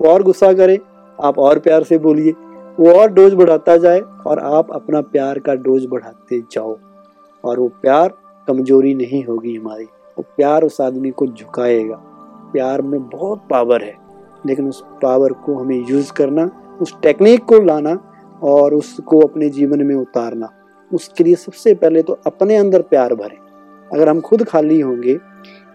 वो 0.00 0.08
और 0.08 0.22
गुस्सा 0.22 0.52
करे 0.52 0.78
आप 1.18 1.38
और 1.38 1.58
प्यार 1.58 1.82
से 1.82 1.98
बोलिए। 1.98 2.32
वो 2.80 2.92
और 2.92 3.10
डोज 3.12 3.34
बढ़ाता 3.34 3.76
जाए 3.76 4.00
और 4.26 4.38
आप 4.38 4.72
अपना 4.72 5.00
प्यार 5.00 5.38
का 5.38 5.54
डोज 5.54 5.86
बढ़ाते 5.86 6.40
जाओ। 6.52 6.76
और 7.44 7.60
वो 7.60 7.68
प्यार 7.82 8.14
कमज़ोरी 8.48 8.94
नहीं 8.94 9.24
होगी 9.24 9.54
हमारी। 9.56 9.84
वो 9.84 10.24
प्यार 10.36 10.64
उस 10.64 10.80
आदमी 10.80 11.10
को 11.10 11.26
झुकाएगा। 11.26 11.96
प्यार 12.52 12.82
में 12.82 13.08
बहुत 13.08 13.42
पावर 13.50 13.82
है 13.82 13.94
लेकिन 14.46 14.68
उस 14.68 14.82
पावर 15.02 15.32
को 15.32 15.54
हमें 15.54 15.84
यूज़ 15.88 16.12
करना 16.12 16.50
उस 16.80 16.94
टेक्निक 17.02 17.44
को 17.44 17.58
लाना 17.64 17.96
और 18.42 18.74
उसको 18.74 19.20
अपने 19.20 19.48
जीवन 19.48 19.82
में 19.82 19.94
उतारना। 19.94 20.48
उसके 20.92 21.24
लिए 21.24 21.34
सबसे 21.34 21.74
पहले 21.74 22.02
तो 22.02 22.18
अपने 22.26 22.56
अंदर 22.56 22.82
प्यार 22.82 23.14
भरें। 23.14 23.36
अगर 23.90 24.08
हम 24.08 24.20
खुद 24.20 24.44
खाली 24.44 24.80
होंगे 24.80 25.18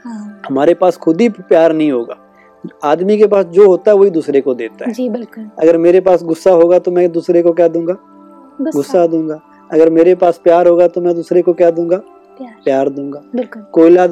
हाँ, 0.06 0.42
हमारे 0.48 0.74
पास 0.74 0.98
खुद 0.98 1.22
ही 1.22 1.30
प्यार 1.30 1.74
नहीं 1.74 1.92
होगा। 1.92 2.16
आदमी 2.84 3.18
के 3.18 3.28
पास 3.28 3.46
जो 3.46 3.68
होता 3.68 3.92
है 3.92 3.98
वही 3.98 4.10
दूसरे 4.10 4.42
को 4.42 4.54
देता 4.54 4.86
है। 4.86 4.92
जी 4.94 5.10
बिल्कुल। 5.10 5.50
अगर 5.60 5.78
मेरे 5.78 6.02
पास 6.02 6.24
गुस्सा 6.24 6.52
होगा 6.52 6.80
तो 6.80 6.92
मैं 6.92 7.12
दूसरे 7.12 7.42
को 7.44 7.52
क्या 7.54 7.68
दूँगा? 7.68 7.96
गुस्सा। 8.62 9.06
दूँगा। 9.08 9.40
अगर 9.72 9.90
मेरे 9.90 10.16
पास 10.16 10.40
प्यार 10.44 10.68
होगा 10.68 10.88
तो 10.88 11.02
मैं 11.02 11.14
दूसरे 11.16 11.42
को 11.42 11.54
क्या 11.54 11.72
दूँगा? 11.72 11.98
प्यार। 12.38 12.56
प्यार 12.64 12.90
दूँगा। 12.90 13.22
बिल्कुल। 13.36 13.62
कोयला 13.74 14.08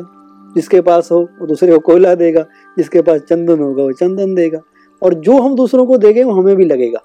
जिसके 0.56 0.82
पास 0.82 1.12
हो 1.12 1.20
वो 1.40 1.48
दूसरे 1.48 1.72
को 1.72 1.80
कोयला 1.80 2.14
देगा। 2.16 2.46
जिसके 2.78 3.02
पास 3.02 3.22
चंदन 3.22 3.60
होगा 3.60 3.84
वो 3.84 3.92
चंदन 3.92 4.36
देगा। 4.36 4.60
और 5.02 5.14
जो 5.14 5.40
हम 5.42 5.56
दूसरों 5.56 5.86
को 5.86 5.98
देंगे 5.98 6.24
वो 6.24 6.32
हमें 6.32 6.56
भी 6.56 6.66
लगेगा। 6.66 7.00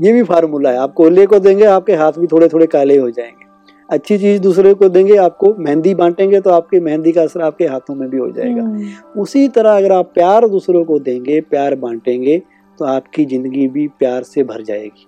ये 0.00 0.12
भी 0.12 0.22
फार्मूला 0.22 0.70
है। 0.70 0.78
आप 0.78 0.92
कोयले 0.94 1.26
को 1.26 1.38
देंगे 1.38 1.64
आपके 1.66 1.94
हाथ 1.94 2.12
भी 2.12 2.26
थोड़े 2.26 2.48
थोड़े 2.48 2.66
काले 2.68 2.96
हो 2.98 3.10
जाएँगे। 3.10 3.48
अच्छी 3.88 4.16
चीज़ 4.18 4.40
दूसरे 4.42 4.72
को 4.74 4.88
देंगे 4.88 5.16
आपको 5.16 5.54
मेहंदी 5.56 5.94
बांटेंगे 5.94 6.40
तो 6.40 6.50
आपके 6.50 6.80
मेहंदी 6.80 7.12
का 7.12 7.22
असर 7.22 7.40
आपके 7.42 7.66
हाथों 7.66 7.94
में 7.94 8.08
भी 8.10 8.18
हो 8.18 8.30
जाएगा। 8.30 8.62
हम्म, 8.62 8.88
उसी 9.16 9.46
तरह 9.48 9.76
अगर 9.76 9.92
आप 9.92 10.10
प्यार 10.14 10.48
दूसरों 10.48 10.84
को 10.84 10.98
देंगे 10.98 11.40
प्यार 11.40 11.74
बांटेंगे 11.76 12.38
तो 12.78 12.84
आपकी 12.86 13.24
ज़िंदगी 13.24 13.66
भी 13.68 13.86
प्यार 13.98 14.22
से 14.22 14.42
भर 14.44 14.62
जाएगी। 14.62 15.06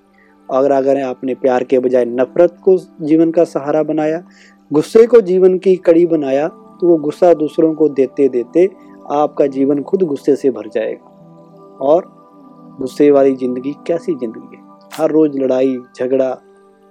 अगर 0.49 0.73
अगर 0.73 1.01
आपने 1.03 1.35
प्यार 1.35 1.65
के 1.65 1.79
बजाय 1.79 2.05
नफरत 2.05 2.57
को 2.63 2.77
जीवन 3.03 3.31
का 3.31 3.45
सहारा 3.45 3.83
बनाया 3.83 4.23
गुस्से 4.71 5.07
को 5.07 5.21
जीवन 5.21 5.57
की 5.59 5.75
कड़ी 5.77 6.05
बनाया 6.07 6.49
तो 6.49 6.89
वो 6.89 6.97
गुस्सा 6.99 7.33
दूसरों 7.35 7.75
को 7.75 7.89
देते 7.91 8.29
देते 8.29 8.69
आपका 9.13 9.47
जीवन 9.49 9.83
खुद 9.83 10.03
गुस्से 10.03 10.37
से 10.37 10.51
भर 10.51 10.69
जाएगा। 10.69 11.77
और 11.83 12.05
गुस्से 12.81 13.11
वाली 13.11 13.35
ज़िंदगी 13.37 13.75
कैसी 13.87 14.15
ज़िंदगी 14.15 14.57
है? 14.57 14.63
हर 14.93 15.11
रोज़ 15.11 15.39
लड़ाई 15.39 15.77
झगड़ा 15.97 16.37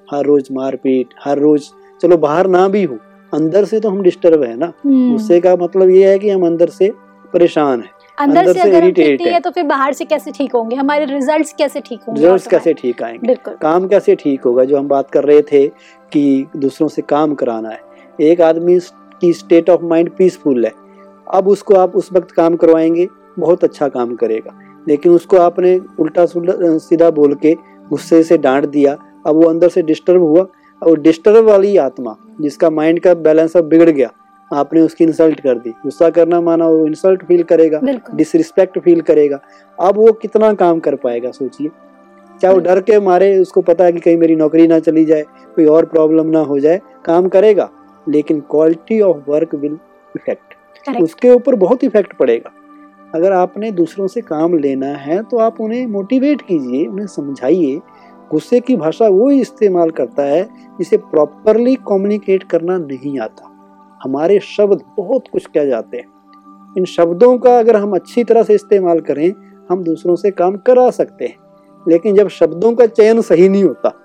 हर 0.07 0.25
रोज़ 0.25 0.47
मारपीट 0.53 1.13
हर 1.23 1.39
रोज़ 1.39 1.69
चलो 2.01 2.17
बाहर 2.17 2.47
ना 2.47 2.67
भी 2.67 2.83
हो 2.83 2.97
अंदर 3.33 3.65
से 3.65 3.79
तो 3.79 3.89
हम 3.89 4.01
डिस्टर्ब 4.01 4.43
है 4.43 4.55
ना। 4.57 4.71
उससे 5.15 5.39
का 5.39 5.55
मतलब 5.55 5.89
ये 5.89 6.09
है 6.11 6.19
कि 6.19 6.29
हम 6.29 6.45
अंदर 6.45 6.69
से 6.69 6.91
परेशान 7.33 7.81
हैं 7.81 7.89
अंदर 8.17 8.39
अंदर 8.39 8.53
से 8.53 8.59
से 8.59 8.69
अगर 8.69 8.83
हम 8.83 8.91
ठीक 8.91 9.21
है 9.21 9.33
है। 9.33 9.39
तो 9.39 9.51
फिर 9.51 9.63
बाहर 9.63 9.93
से 9.93 10.05
कैसे 10.05 10.31
ठीक 10.31 10.55
होंगे? 10.55 10.75
हमारे 10.75 11.05
रिजल्ट्स 11.05 11.53
कैसे 11.53 11.81
ठीक 11.81 11.99
होंगे? 11.99 12.21
रिजल्ट्स 12.21 12.47
कैसे 12.47 12.73
ठीक 12.73 13.03
आएँगे? 13.03 13.35
काम 13.61 13.87
कैसे 13.87 14.15
ठीक 14.15 14.41
होगा? 14.41 14.63
जो 14.63 14.77
हम 14.77 14.87
बात 14.87 15.09
कर 15.11 15.23
रहे 15.23 15.41
थे 15.41 15.67
कि 16.11 16.45
दूसरों 16.57 16.87
से 16.87 17.01
काम 17.01 17.33
कराना 17.35 17.69
है। 17.69 17.79
एक 18.21 18.41
आदमी 18.41 18.79
की 19.21 19.31
स्टेट 19.33 19.69
ऑफ़ 19.69 19.83
माइंड 19.83 20.09
पीसफुल 20.09 20.65
है। 20.65 20.71
अब 21.33 21.47
उसको 21.47 21.75
आप 21.75 21.95
उस 21.95 22.09
वक्त 22.13 22.31
काम 22.31 22.55
करवाएँगे 22.55 23.07
बहुत 23.39 23.63
अच्छा 23.63 23.87
काम 23.87 24.15
करेगा। 24.15 24.59
लेकिन 24.87 25.11
उसको 25.11 25.37
आपने 25.37 25.79
उल्टा 25.99 26.25
सीधा 26.79 27.09
बोल 27.11 27.33
के 27.35 27.55
गुस्से 27.91 28.23
से 28.23 28.37
डांट 28.37 28.65
दिया। 28.65 28.97
अब 29.27 29.35
वो 29.35 29.49
अंदर 29.49 29.69
से 29.69 29.81
डिस्टर्ब 29.81 30.21
हुआ 30.21 30.45
और 30.81 30.99
डिस्टर्ब 30.99 31.45
वाली 31.45 31.75
आत्मा 31.77 32.15
जिसका 32.41 32.69
माइंड 32.69 32.99
का 32.99 33.13
बैलेंस 33.15 33.55
अब 33.57 33.65
बिगड़ 33.65 33.89
गया 33.89 34.11
आपने 34.51 34.81
उसकी 34.81 35.03
इंसल्ट 35.03 35.39
कर 35.39 35.57
दी। 35.57 35.69
गुस्सा 35.69 36.09
करना 36.09 36.39
माना 36.41 36.67
वो 36.67 36.85
इंसल्ट 36.87 37.23
फील 37.25 37.43
करेगा 37.43 37.79
डिसरिस्पेक्ट 38.15 38.79
फील 38.79 39.01
करेगा। 39.01 39.39
अब 39.77 39.97
वो 39.97 40.11
कितना 40.11 40.53
काम 40.53 40.79
कर 40.79 40.95
पाएगा 40.95 41.31
सोचिए। 41.31 41.69
चाहे 42.41 42.53
वो 42.53 42.59
डर 42.59 42.81
के 42.81 42.99
मारे 42.99 43.37
उसको 43.39 43.61
पता 43.61 43.83
है 43.83 43.91
कि 43.91 43.99
कहीं 43.99 44.17
मेरी 44.17 44.35
नौकरी 44.35 44.67
ना 44.67 44.79
चली 44.79 45.05
जाए 45.05 45.21
कोई 45.55 45.65
और 45.65 45.85
प्रॉब्लम 45.85 46.27
ना 46.27 46.39
हो 46.41 46.59
जाए 46.59 46.81
काम 47.05 47.27
करेगा। 47.27 47.69
लेकिन 48.07 48.39
quality 48.51 48.99
of 49.01 49.29
work 49.29 49.55
will 49.55 49.77
effect 50.15 50.99
उसके 51.01 51.29
ऊपर 51.29 51.55
बहुत 51.55 51.83
इफ़ेक्ट 51.83 52.13
पड़ेगा। 52.13 52.51
अगर 53.15 53.31
आपने 53.31 53.71
दूसरों 53.71 54.07
से 54.07 54.21
काम 54.21 54.57
लेना 54.57 54.87
है 54.87 55.21
तो 55.23 55.37
आप 55.37 55.61
उन्हें 55.61 55.85
मोटिवेट 55.87 56.41
कीजिए 56.41 56.85
उन्हें 56.85 57.07
समझाइए। 57.07 57.79
गुस्से 58.31 58.59
की 58.59 58.75
भाषा 58.75 59.07
वो 59.07 59.29
ही 59.29 59.41
इस्तेमाल 59.41 59.89
करता 59.89 60.23
है 60.23 60.43
जिसे 60.79 60.97
प्रॉपरली 60.97 61.75
कम्युनिकेट 61.75 62.43
करना 62.43 62.77
नहीं 62.77 63.19
आता। 63.19 63.47
हमारे 64.03 64.39
शब्द 64.39 64.81
बहुत 64.97 65.23
कुछ 65.31 65.45
कह 65.45 65.65
जाते 65.65 65.97
हैं। 65.97 66.05
इन 66.77 66.85
शब्दों 66.85 67.37
का 67.37 67.57
अगर 67.59 67.75
हम 67.75 67.95
अच्छी 67.95 68.23
तरह 68.23 68.43
से 68.43 68.53
इस्तेमाल 68.53 68.99
करें 68.99 69.31
हम 69.69 69.83
दूसरों 69.83 70.15
से 70.15 70.31
काम 70.31 70.55
करा 70.57 70.89
सकते 70.89 71.25
हैं। 71.25 71.35
लेकिन 71.87 72.15
जब 72.15 72.27
शब्दों 72.27 72.73
का 72.75 72.85
चयन 72.85 73.21
सही 73.21 73.49
नहीं 73.49 73.63
होता 73.63 73.97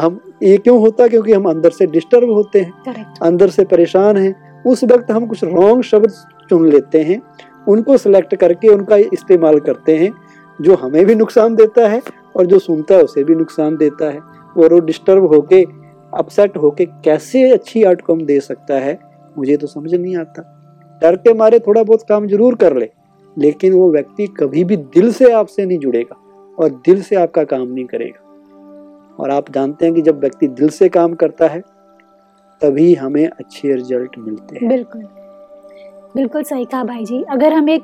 हम 0.00 0.20
ये 0.42 0.56
क्यों 0.56 0.78
होता? 0.80 1.06
क्योंकि 1.08 1.32
हम 1.32 1.48
अंदर 1.50 1.70
से 1.70 1.86
डिस्टर्ब 1.86 2.30
होते 2.30 2.60
हैं। 2.60 3.14
अंदर 3.22 3.48
से 3.48 3.64
परेशान 3.64 4.16
हैं। 4.16 4.62
उस 4.62 4.84
वक्त 4.84 5.10
हम 5.10 5.26
कुछ 5.26 5.44
रॉन्ग 5.44 5.82
शब्द 5.82 6.10
चुन 6.50 6.68
लेते 6.68 7.00
हैं। 7.02 7.20
उनको 7.68 7.96
सिलेक्ट 7.96 8.34
करके 8.34 8.68
उनका 8.68 8.96
इस्तेमाल 8.96 9.58
करते 9.60 9.96
हैं, 9.96 10.12
जो 10.58 10.74
हमें 10.74 11.04
भी 11.06 11.14
नुकसान 11.14 11.54
देता 11.54 11.88
है 11.88 12.02
और 12.36 12.46
जो 12.46 12.58
सुनता 12.58 12.94
है 12.94 13.02
उसे 13.02 13.24
भी 13.24 13.34
नुकसान 13.34 13.76
देता 13.76 14.10
है। 14.10 14.18
और 14.56 14.72
वो 14.74 14.78
डिस्टर्ब 14.80 15.26
होके 15.26 15.62
अपसेट 16.12 16.56
होके 16.56 16.84
कैसे 16.84 17.50
अच्छी 17.50 17.82
आउटकम 17.82 18.24
दे 18.24 18.40
सकता 18.40 18.74
है, 18.74 18.98
मुझे 19.38 19.56
तो 19.56 19.66
समझ 19.66 19.94
नहीं 19.94 20.16
आता। 20.16 20.42
डर 21.02 21.16
के 21.16 21.34
मारे 21.34 21.58
थोड़ा 21.58 21.82
बहुत 21.82 22.02
काम 22.08 22.26
ज़रूर 22.26 22.54
कर 22.54 22.76
ले, 22.76 22.88
लेकिन 23.38 23.72
वो 23.72 23.90
व्यक्ति 23.92 24.26
कभी 24.26 24.64
भी 24.64 24.76
दिल 24.76 25.12
से 25.12 25.32
आपसे 25.32 25.66
नहीं 25.66 25.78
जुड़ेगा 25.78 26.16
और 26.58 26.70
दिल 26.86 27.02
से 27.02 27.16
आपका 27.16 27.44
काम 27.44 27.68
नहीं 27.68 27.84
करेगा। 27.84 28.26
और 29.22 29.30
आप 29.30 29.50
जानते 29.50 29.86
हैं 29.86 29.94
कि 29.94 30.02
जब 30.02 30.20
व्यक्ति 30.20 30.48
दिल 30.48 30.68
से 30.68 30.88
काम 30.88 31.14
करता 31.14 31.48
है, 31.48 31.60
तभी 32.62 32.94
हमें 32.94 33.26
अच्छे 33.26 33.74
रिज़ल्ट 33.74 34.18
मिलते 34.18 34.58
हैं। 34.58 34.68
बिल्कुल। 34.68 35.08
बिल्कुल 36.14 36.42
सही 36.42 36.64
कहा 36.64 36.84
भाई 36.84 37.04
जी। 37.04 37.22
अगर 37.30 37.52
हमें 37.52 37.78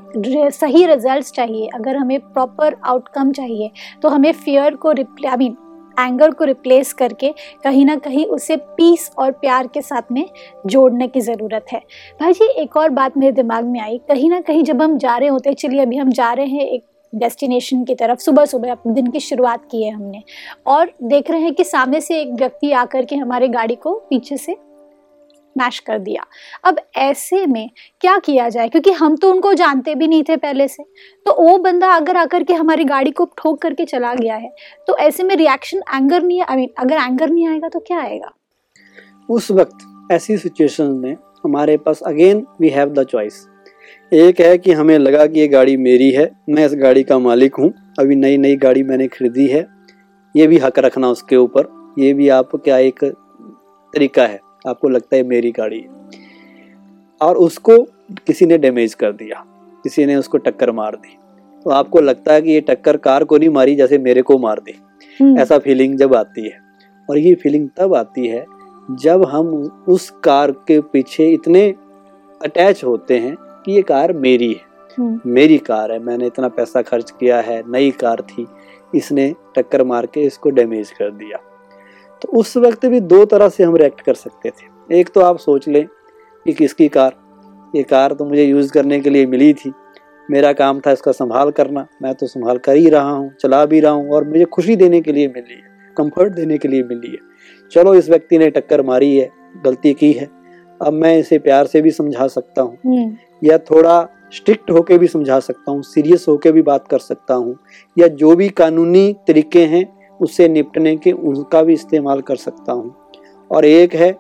सही 0.51 0.85
रिजल्ट्स 0.87 1.33
चाहिए, 1.33 1.67
अगर 1.67 1.97
हमें 1.97 2.19
प्रॉपर 2.23 2.77
आउटकम 2.85 3.31
चाहिए 3.33 3.71
तो 4.03 4.09
हमें 4.09 4.33
फियर 4.35 4.75
को 4.75 4.93
रिप्ले 4.93 5.29
आई 5.29 5.37
मीन 5.37 5.57
एंगर 5.97 6.31
को 6.31 6.45
रिप्लेस 6.45 6.93
करके 6.93 7.33
कहीं 7.65 7.85
ना 7.87 7.95
कहीं 7.97 8.25
उसे 8.27 8.57
पीस 8.57 9.11
और 9.19 9.31
प्यार 9.33 9.67
के 9.67 9.81
साथ 9.83 10.13
में 10.13 10.25
जोड़ने 10.67 11.07
की 11.09 11.21
ज़रूरत 11.21 11.67
है। 11.73 11.81
भाई 12.21 12.33
जी, 12.33 12.45
एक 12.45 12.77
और 12.77 12.91
बात 12.91 13.17
मेरे 13.17 13.33
दिमाग 13.33 13.65
में 13.65 13.81
आई। 13.81 13.99
कहीं 14.09 14.29
ना 14.31 14.41
कहीं 14.41 14.63
जब 14.63 14.83
हम 14.83 14.99
जा 14.99 15.17
रहे 15.17 15.29
होते 15.29 15.49
हैं, 15.49 15.57
चलिए 15.57 15.81
अभी 15.81 15.97
हम 15.97 16.11
जा 16.11 16.33
रहे 16.33 16.47
हैं 16.47 16.67
एक 16.67 16.85
डेस्टिनेशन 17.13 17.85
की 17.85 17.95
तरफ़। 17.95 18.19
सुबह 18.19 18.45
सुबह 18.45 18.73
अपने 18.73 18.93
दिन 18.93 19.11
की 19.11 19.21
शुरुआत 19.21 19.65
की 19.71 19.83
है 19.83 19.91
हमने। 19.91 20.23
और 20.67 20.93
देख 21.05 21.31
रहे 21.31 21.41
हैं 21.41 21.55
कि 21.55 21.65
सामने 21.65 22.01
से 22.01 22.21
एक 22.21 22.33
व्यक्ति 22.33 22.73
आकर 22.75 23.05
के 23.05 23.17
हमारे 23.17 23.49
गाड़ी 23.49 23.75
को 23.77 23.95
पीछे 24.11 24.37
से 24.37 24.57
स्मैश 25.57 25.79
कर 25.79 25.99
दिया। 25.99 26.25
अब 26.65 26.81
ऐसे 26.99 27.45
में 27.47 27.69
क्या 28.01 28.17
किया 28.19 28.49
जाए? 28.49 28.69
क्योंकि 28.69 28.91
हम 28.93 29.17
तो 29.17 29.31
उनको 29.31 29.53
जानते 29.55 29.95
भी 29.95 30.09
नहीं 30.09 30.23
थे 30.23 30.37
पहले 30.39 30.69
से। 30.69 30.83
तो 31.27 31.33
वो 31.41 31.57
बंदा 31.59 31.93
अगर 31.93 32.17
आकर 32.17 32.43
के 32.43 32.55
हमारी 32.55 32.85
गाड़ी 32.85 33.11
को 33.11 33.25
ठोक 33.39 33.61
करके 33.63 33.85
चला 33.85 34.15
गया 34.15 34.37
है 34.37 34.51
तो 34.89 34.97
ऐसे 34.99 35.23
में 35.23 35.35
रिएक्शन 35.37 35.83
एंगर 35.95 36.23
नहीं 36.23 36.41
आई 36.43 36.57
मीन 36.57 36.69
अगर 36.79 36.97
एंगर 36.97 37.31
नहीं 37.31 37.49
आएगा 37.49 37.69
तो 37.69 37.81
क्या 37.81 38.01
आएगा? 38.01 38.33
उस 39.29 39.51
वक्त 39.51 40.13
ऐसी 40.13 40.37
सिचुएशन 40.39 40.91
में 40.95 41.17
हमारे 41.45 41.77
पास 41.77 42.01
again 42.07 42.47
we 42.61 42.69
have 42.69 42.89
the 42.89 43.05
choice 43.05 43.47
एक 44.13 44.41
है 44.41 44.57
कि 44.59 44.73
हमें 44.73 44.99
लगा 44.99 45.27
कि 45.27 45.41
ये 45.41 45.49
गाड़ी 45.49 45.77
मेरी 45.77 46.11
है, 46.11 46.31
मैं 46.49 46.67
इस 46.67 46.75
गाड़ी 46.75 47.03
का 47.03 47.19
मालिक 47.19 47.55
हूँ, 47.55 47.73
अभी 47.99 48.17
नई 48.17 48.37
नई 48.37 48.57
गाड़ी 48.57 48.83
मैंने 48.83 49.07
खरीदी 49.09 49.47
है। 49.47 49.67
ये 50.35 50.47
भी 50.47 50.59
हक 50.59 50.79
रखना 50.79 51.09
उसके 51.09 51.37
ऊपर। 51.37 51.95
ये 51.99 52.13
भी 52.15 52.29
आप 52.29 52.51
क्या 52.57 52.79
एक 52.79 53.05
तरीका 53.05 54.27
है? 54.27 54.39
आपको 54.67 54.89
लगता 54.89 55.17
है 55.17 55.23
मेरी 55.23 55.51
गाड़ी 55.51 55.81
है। 55.81 55.89
और 57.21 57.37
उसको 57.37 57.79
किसी 58.27 58.47
ने 58.47 58.59
डैमेज 58.59 58.95
कर 58.95 59.13
दिया 59.13 59.45
किसी 59.85 60.07
ने 60.07 60.17
उसको 60.17 60.39
टक्कर 60.39 60.71
मार 60.73 60.97
दी। 60.97 61.17
तो 61.65 61.71
आपको 61.71 62.01
लगता 62.01 62.33
है 62.33 62.43
कि 62.43 62.51
ये 62.51 62.61
टक्कर 62.61 62.97
कार 62.97 63.25
को 63.25 63.39
नहीं 63.39 63.49
मारी 63.49 63.75
जैसे 63.77 63.99
मेरे 63.99 64.23
को 64.23 64.39
मार 64.39 64.61
दी। 64.61 64.75
हम्म, 65.21 65.39
ऐसा 65.39 65.59
फीलिंग 65.59 65.97
जब 65.99 66.15
आती 66.15 66.49
है 66.49 66.59
और 67.11 67.19
ये 67.19 67.35
फीलिंग 67.35 67.69
तब 67.77 67.95
आती 67.95 68.27
है 68.27 68.45
जब 68.91 69.25
हम 69.25 69.47
उस 69.89 70.11
कार 70.25 70.51
के 70.51 70.81
पीछे 70.81 71.29
इतने 71.29 71.75
अटैच 72.43 72.85
होते 72.85 73.19
हैं 73.19 73.35
कि 73.37 73.73
ये 73.73 73.83
कार 73.83 74.13
मेरी 74.13 74.53
है। 74.53 74.61
हम्म, 74.99 75.21
मेरी 75.27 75.59
कार 75.59 75.93
है 75.93 75.99
मैंने 75.99 76.27
इतना 76.27 76.49
पैसा 76.49 76.83
खर्च 76.83 77.11
किया 77.11 77.41
है 77.41 77.63
नई 77.71 77.91
कार 77.91 78.21
थी 78.21 78.47
इसने 78.95 79.35
टक्कर 79.57 79.85
मार 79.85 80.07
के 80.07 80.21
इसको 80.21 80.51
डैमेज 80.51 80.91
कर 80.91 81.11
दिया। 81.11 81.39
तो 82.23 82.39
उस 82.39 82.57
वक्त 82.57 82.87
भी 82.87 83.01
दो 83.01 83.25
तरह 83.25 83.49
से 83.49 83.65
हम 83.65 83.77
रिएक्ट 83.77 84.01
कर 84.01 84.15
सकते 84.15 84.51
थे। 84.51 84.99
एक 85.01 85.09
तो 85.09 85.21
आप 85.21 85.39
सोच 85.39 85.69
लें 85.69 85.87
कि 86.47 86.53
किसकी 86.53 86.89
कार? 86.89 87.15
ये 87.77 87.83
कार 87.83 88.13
तो 88.13 88.25
मुझे 88.25 88.45
यूज़ 88.45 88.73
करने 88.73 89.01
के 89.01 89.11
लिए 89.11 89.27
मिली 89.27 89.53
थी। 89.55 89.73
मेरा 90.31 90.53
काम 90.53 90.81
था 90.81 90.93
इसका 90.93 91.13
संभाल 91.13 91.51
करना। 91.51 91.87
मैं 92.03 92.15
तो 92.15 92.27
संभाल 92.27 92.59
कर 92.59 92.77
ही 92.77 92.89
रहा 92.89 93.11
हूँ 93.11 93.33
चला 93.41 93.65
भी 93.67 93.81
रहा 93.81 93.93
हूँ 93.93 94.11
और 94.11 94.29
मुझे 94.29 94.45
खुशी 94.45 94.77
देने 94.77 95.01
के 95.01 95.13
लिए 95.13 95.29
मिली 95.29 95.55
है 95.55 95.95
कंफर्ट 95.97 96.33
देने 96.33 96.59
के 96.59 96.69
लिए 96.69 96.83
मिली 96.83 97.11
है। 97.11 97.19
चलो 97.73 97.95
इस 97.95 98.09
व्यक्ति 98.11 98.39
ने 98.39 98.51
टक्कर 98.51 98.83
मारी 98.83 99.17
है 99.17 99.31
गलती 99.65 99.95
की 99.95 100.13
है। 100.13 100.29
अब 100.83 100.93
मैं 100.93 101.19
इसे 101.19 101.39
प्यार 101.39 101.67
से 101.67 101.83
भी 101.83 101.91
समझा 101.91 102.27
सकता 102.27 102.63
हूँ। 102.63 102.79
हम्म, 102.87 103.17
या 103.45 103.59
थोड़ा 103.59 104.09
स्ट्रिक्ट 104.35 104.71
होके 104.71 104.99
भी 104.99 105.07
समझा 105.07 105.41
सकता 105.41 105.71
हूँ 105.71 105.83
सीरियस 105.83 106.25
होके 106.29 106.53
भी 106.53 106.63
बात 106.63 106.89
कर 106.89 106.99
सकता 106.99 107.35
हूँ। 107.35 107.59
या 107.99 108.09
जो 108.09 108.35
भी 108.37 108.49
कानूनी 108.49 109.17
तरीके 109.29 109.65
हैं 109.65 109.96
उससे 110.21 110.49
निपटने 110.49 110.97
के 110.97 111.13
उनका 111.13 111.63
भी 111.63 111.73
इस्तेमाल 111.73 112.21
कर 112.21 112.37
सकता 112.37 112.73
हूँ। 112.73 112.95
और 113.51 113.65
एक 113.65 113.95
है 113.95 114.13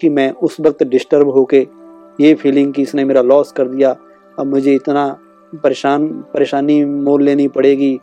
कि 0.00 0.08
मैं 0.08 0.30
उस 0.32 0.56
वक्त 0.60 0.82
डिस्टर्ब 0.82 1.28
होके 1.28 1.66
ये 2.20 2.34
फीलिंग 2.34 2.72
कि 2.74 2.82
इसने 2.82 3.04
मेरा 3.04 3.22
लॉस 3.22 3.52
कर 3.52 3.68
दिया 3.68 3.96
अब 4.38 4.46
मुझे 4.46 4.74
इतना 4.74 5.06
परेशान 5.52 6.08
परेशानी 6.34 6.84
मोल 6.84 7.22
लेनी 7.22 7.48
पड़ेगी 7.48 7.98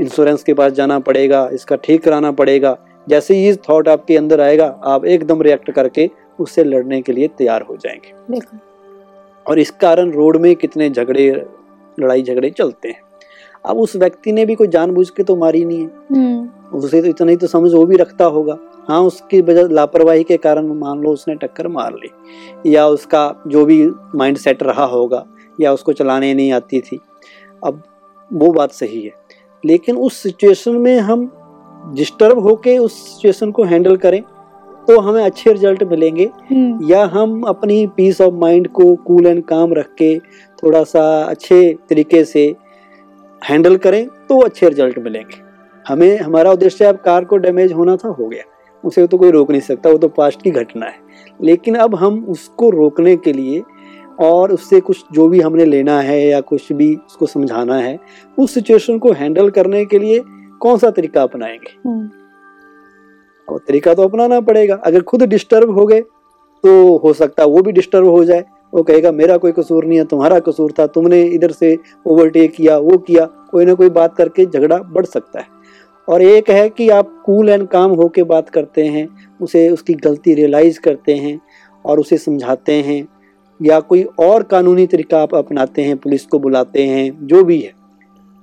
इंश्योरेंस 0.00 0.42
के 0.42 0.54
पास 0.54 0.72
जाना 0.72 0.98
पड़ेगा 0.98 1.48
इसका 1.52 1.76
ठीक 1.76 2.02
कराना 2.02 2.32
पड़ेगा 2.32 2.76
जैसे 3.06 3.34
ही 3.34 3.54
थॉट 3.68 3.88
आपके 3.88 4.16
अंदर 4.16 4.40
आएगा 4.40 4.66
आप 4.84 5.04
एकदम 5.04 5.42
रिएक्ट 5.42 5.70
करके 5.70 6.10
उससे 6.40 6.64
लड़ने 6.64 7.00
के 7.02 7.12
लिए 7.12 7.28
तैयार 7.28 7.62
हो 7.62 7.76
जाएँगे। 7.76 8.40
और 9.46 9.58
इस 9.58 9.70
कारण 9.70 10.10
रोड 10.10 10.36
में 10.36 10.54
कितने 10.56 10.90
झगड़े 10.90 11.30
लड़ाई 12.00 12.22
झगड़े 12.22 12.50
चलते 12.50 12.88
हैं। 12.88 13.00
अब 13.68 13.78
उस 13.78 13.96
व्यक्ति 13.96 14.32
ने 14.32 14.44
भी 14.46 14.54
कोई 14.54 14.68
जानबूझ 14.68 15.08
के 15.10 15.22
तो 15.22 15.36
मारी 15.36 15.64
नहीं 15.64 15.80
है। 15.80 15.90
हम्म, 16.12 16.78
उसे 16.78 17.00
तो 17.02 17.08
इतना 17.08 17.30
ही 17.30 17.36
तो 17.36 17.46
समझ 17.46 17.72
वो 17.74 17.84
भी 17.84 17.96
रखता 17.96 18.24
होगा। 18.26 18.58
हाँ 18.88 19.00
उसकी 19.00 19.40
वजह 19.40 19.68
लापरवाही 19.68 20.22
के 20.24 20.36
कारण 20.36 20.66
मान 20.74 21.00
लो 21.00 21.10
उसने 21.10 21.34
टक्कर 21.34 21.68
मार 21.68 21.94
ली 21.94 22.74
या 22.74 22.86
उसका 22.86 23.42
जो 23.46 23.64
भी 23.64 23.84
माइंड 24.14 24.36
सेट 24.36 24.62
रहा 24.62 24.84
होगा 24.84 25.24
या 25.60 25.72
उसको 25.72 25.92
चलाने 25.92 26.32
नहीं 26.34 26.52
आती 26.52 26.80
थी। 26.80 26.98
अब 27.64 27.82
वो 28.30 28.52
बात 28.52 28.72
सही 28.72 29.00
है। 29.02 29.12
लेकिन 29.64 29.96
उस 29.96 30.16
सिचुएशन 30.16 30.76
में 30.76 30.98
हम 31.00 31.30
डिस्टर्ब 31.94 32.38
होके 32.38 32.76
उस 32.78 32.92
सिचुएशन 33.06 33.50
को 33.50 33.64
हैंडल 33.64 33.96
करें 33.96 34.22
तो 34.88 34.98
हमें 35.00 35.22
अच्छे 35.22 35.52
रिज़ल्ट 35.52 35.82
मिलेंगे। 35.82 36.24
हम्म, 36.50 36.90
या 36.90 37.04
हम 37.04 37.42
अपनी 37.42 37.86
पीस 37.86 38.20
ऑफ़ 38.20 38.34
माइंड 38.34 38.68
को 38.68 38.94
कूल 38.96 39.26
एंड 39.26 39.42
काम 39.44 39.72
रख 39.74 39.88
के 39.98 40.18
थोड़ा 40.62 40.82
सा 40.84 41.02
अच्छे 41.22 41.76
तरीके 41.88 42.24
से 42.24 42.54
हैंडल 43.42 43.76
करें 43.76 44.06
तो 44.28 44.40
अच्छे 44.40 44.68
रिज़ल्ट 44.68 44.98
मिलेंगे। 44.98 45.40
हमें 45.86 46.18
हमारा 46.18 46.50
उद्देश्य 46.52 46.84
अब 46.84 46.96
कार 46.96 47.24
को 47.24 47.36
डैमेज 47.36 47.72
होना 47.72 47.96
था 47.96 48.08
हो 48.10 48.28
गया। 48.28 48.44
उसे 48.84 49.06
तो 49.06 49.18
कोई 49.18 49.30
रोक 49.30 49.50
नहीं 49.50 49.60
सकता 49.60 49.90
वो 49.90 49.98
तो 49.98 50.08
पास्ट 50.08 50.42
की 50.42 50.50
घटना 50.50 50.86
है। 50.86 50.98
लेकिन 51.42 51.74
अब 51.74 51.94
हम 51.94 52.24
उसको 52.28 52.70
रोकने 52.70 53.16
के 53.16 53.32
लिए 53.32 53.62
और 54.20 54.52
उससे 54.52 54.80
कुछ 54.80 55.04
जो 55.12 55.28
भी 55.28 55.40
हमने 55.40 55.64
लेना 55.64 56.00
है 56.00 56.20
या 56.20 56.40
कुछ 56.40 56.72
भी 56.72 56.94
उसको 56.96 57.26
समझाना 57.26 57.76
है 57.76 57.98
उस 58.38 58.54
सिचुएशन 58.54 58.98
को 58.98 59.12
हैंडल 59.12 59.50
करने 59.50 59.84
के 59.84 59.98
लिए 59.98 60.22
कौन 60.60 60.78
सा 60.78 60.90
तरीका 60.90 61.22
अपनाएँगे? 61.22 61.76
हम्म, 61.86 62.08
और 63.48 63.58
तरीका 63.58 63.94
तो 63.94 64.02
अपनाना 64.02 64.40
पड़ेगा। 64.40 64.74
अगर 64.76 65.02
खुद 65.02 65.22
डिस्टर्ब 65.24 65.70
हो 65.70 65.86
गए 65.86 66.00
तो 66.64 66.96
हो 66.98 67.12
सकता 67.12 67.42
है 67.42 67.48
वो 67.48 67.62
भी 67.62 67.72
डिस्टर्ब 67.72 68.06
हो 68.06 68.24
जाए। 68.24 68.44
वो 68.74 68.82
कहेगा, 68.82 69.12
मेरा 69.12 69.36
कोई 69.36 69.52
कसूर 69.52 69.84
नहीं 69.84 69.98
है, 69.98 70.04
तुम्हारा 70.04 70.38
कसूर 70.38 70.72
था, 70.78 70.86
तुमने 70.86 71.22
इधर 71.22 71.50
से 71.50 71.78
ओवरटेक 72.06 72.52
किया, 72.52 72.78
वो 72.78 72.98
किया। 72.98 73.24
कोई 73.24 73.64
ना 73.64 73.74
कोई 73.74 73.88
बात 73.88 74.16
करके 74.16 74.46
झगड़ा 74.46 74.78
बढ़ 74.78 75.06
सकता 75.06 75.40
है। 75.40 75.46
और 76.08 76.22
एक 76.22 76.50
है 76.50 76.70
कि 76.70 76.88
आप 76.88 77.22
कूल 77.26 77.48
एंड 77.48 77.68
काम 77.68 77.90
होके 77.90 78.22
बात 78.22 78.48
करते 78.48 78.84
हैं, 78.84 79.08
उसे, 79.42 79.70
उसकी 79.70 79.94
गलती 79.94 80.34
रियलाइज़ 80.34 80.80
करते 80.80 81.14
हैं 81.14 81.40
और 81.86 82.00
उसे 82.00 82.18
समझाते 82.18 82.72
हैं, 82.72 83.08
या 83.62 83.80
कोई 83.80 84.02
और 84.02 84.42
कानूनी 84.42 84.86
तरीका 84.86 85.22
आप 85.22 85.34
अपनाते 85.34 85.82
हैं, 85.82 85.96
पुलिस 85.96 86.26
को 86.26 86.38
बुलाते 86.38 86.82
हैं, 86.82 87.26
जो 87.26 87.44
भी 87.44 87.60
है, 87.60 87.72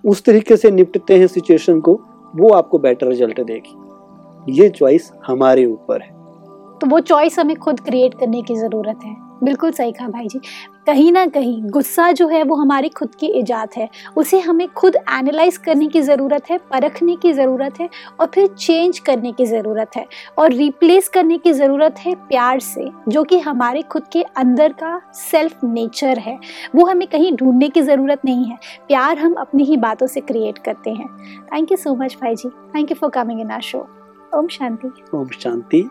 उस 0.06 0.24
तरीके 0.24 0.58
से 0.58 0.72
निपटते 0.72 1.16
हैं 1.16 1.28
सिचुएशन 1.28 1.80
को, 1.80 2.02
वो 2.36 2.50
आपको 2.50 2.78
बेटर 2.78 3.08
रिज़ल्ट 3.08 3.42
देगी। 3.42 3.76
ये 4.62 4.70
चॉइस 4.70 5.12
हमारे 5.28 5.66
ऊपर 5.66 6.02
है। 6.02 6.10
तो 6.80 6.88
वो 6.88 7.00
चॉइस 7.00 7.40
हमें 7.40 7.56
खुद 7.56 7.80
क्रिएट 7.80 8.14
करने 8.14 8.42
की 8.42 8.56
ज़रूरत 8.56 9.00
है। 9.06 9.25
बिल्कुल 9.44 9.72
सही 9.72 9.92
कहा 9.92 10.08
भाई 10.08 10.28
जी। 10.28 10.40
कहीं 10.88 11.12
ना 11.12 11.26
कहीं 11.26 11.62
गुस्सा 11.64 12.12
जो 12.12 12.28
है 12.28 12.42
वो 12.44 12.56
हमारी 12.56 12.90
खुद 12.90 13.16
की 13.16 13.28
ईजाद 13.28 13.70
है। 13.78 13.88
उसे 14.18 14.40
हमें 14.40 14.68
खुद 14.68 14.96
एनालाइज 14.96 15.58
करने 15.58 15.88
की 15.88 16.02
ज़रूरत 16.02 16.50
है 16.50 16.58
परखने 16.72 17.16
की 17.16 17.34
ज़रूरत 17.34 17.80
है 17.80 17.90
और 18.20 18.28
फिर 18.28 18.48
चेंज 18.48 19.00
करने 19.00 19.32
की 19.32 19.46
ज़रूरत 19.46 19.96
है। 19.98 20.06
और 20.40 20.54
रिप्लेस 20.54 21.10
करने 21.10 21.38
की 21.38 21.54
ज़रूरत 21.54 22.00
है 22.00 22.16
प्यार 22.28 22.60
से 22.60 22.90
जो 23.10 23.24
कि 23.24 23.40
हमारे 23.40 23.82
खुद 23.82 24.08
के 24.14 24.22
अंदर 24.38 24.74
का 24.74 25.00
सेल्फ 25.14 25.64
नेचर 25.64 26.20
है। 26.20 26.38
वो 26.76 26.86
हमें 26.86 27.08
कहीं 27.08 27.36
ढूँढने 27.36 27.70
की 27.70 27.82
ज़रूरत 27.82 28.26
नहीं 28.26 28.46
है। 28.46 28.58
प्यार 28.88 29.18
हम 29.18 29.34
अपनी 29.34 29.64
ही 29.64 29.78
बातों 29.78 30.08
से 30.08 30.22
क्रिएट 30.22 30.58
करते 30.58 30.92
हैं। 30.92 31.08
थैंक 31.54 31.72
यू 31.72 31.78
सो 31.78 31.96
मच 31.96 32.18
भाई 32.22 32.36
जी। 32.36 32.50
Thank 32.76 32.92
you 32.92 32.96
for 32.96 33.10
coming 33.10 33.42
in 33.42 33.52
our 33.52 33.62
show 33.62 33.88
Om 34.36 34.48
Shanti. 34.48 34.92
Om 35.14 35.28
Shanti. 35.30 35.90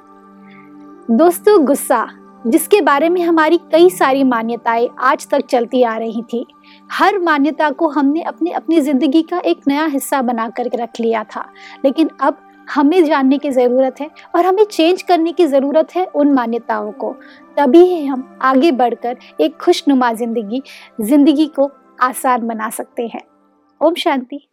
दोस्तों 1.11 1.65
गुस्सा। 1.65 2.07
जिसके 2.45 2.81
बारे 2.81 3.09
में 3.09 3.21
हमारी 3.23 3.59
कई 3.73 3.91
सारी 3.91 4.25
मान्यताएँ 4.25 4.89
आज 5.01 5.27
तक 5.29 5.47
चलती 5.47 5.83
आ 5.83 5.97
रही 5.97 6.23
थी। 6.23 6.45
हर 6.91 7.19
मान्यता 7.19 7.71
को 7.71 7.89
हमने 7.89 8.23
अपने, 8.23 8.51
अपनी 8.51 8.81
ज़िंदगी 8.81 9.23
का 9.23 9.39
एक 9.39 9.61
नया 9.69 9.85
हिस्सा 9.85 10.23
बना 10.23 10.49
कर 10.49 10.71
रख 10.75 11.01
लिया 11.01 11.25
था। 11.27 11.49
लेकिन 11.85 12.11
अब 12.21 12.41
हमें 12.69 13.05
जानने 13.05 13.39
की 13.39 13.51
ज़रूरत 13.51 14.01
है 14.01 14.11
और 14.37 14.47
हमें 14.47 14.65
चेंज 14.65 15.03
करने 15.03 15.33
की 15.33 15.47
ज़रूरत 15.47 15.95
है 15.97 16.05
उन 16.07 16.33
मान्यताओं 16.33 16.91
को। 16.93 17.13
तभी 17.57 17.85
ही 17.85 18.05
हम 18.07 18.39
आगे 18.43 18.71
बढ़कर 18.73 19.17
एक 19.41 19.57
खुशनुमा 19.57 20.13
ज़िंदगी 20.13 20.63
ज़िंदगी 21.01 21.47
को 21.47 21.71
आसान 22.03 22.47
बना 22.47 22.71
सकते 22.71 23.07
हैं। 23.07 23.21
ओम 23.81 23.95
शांति। 23.95 24.47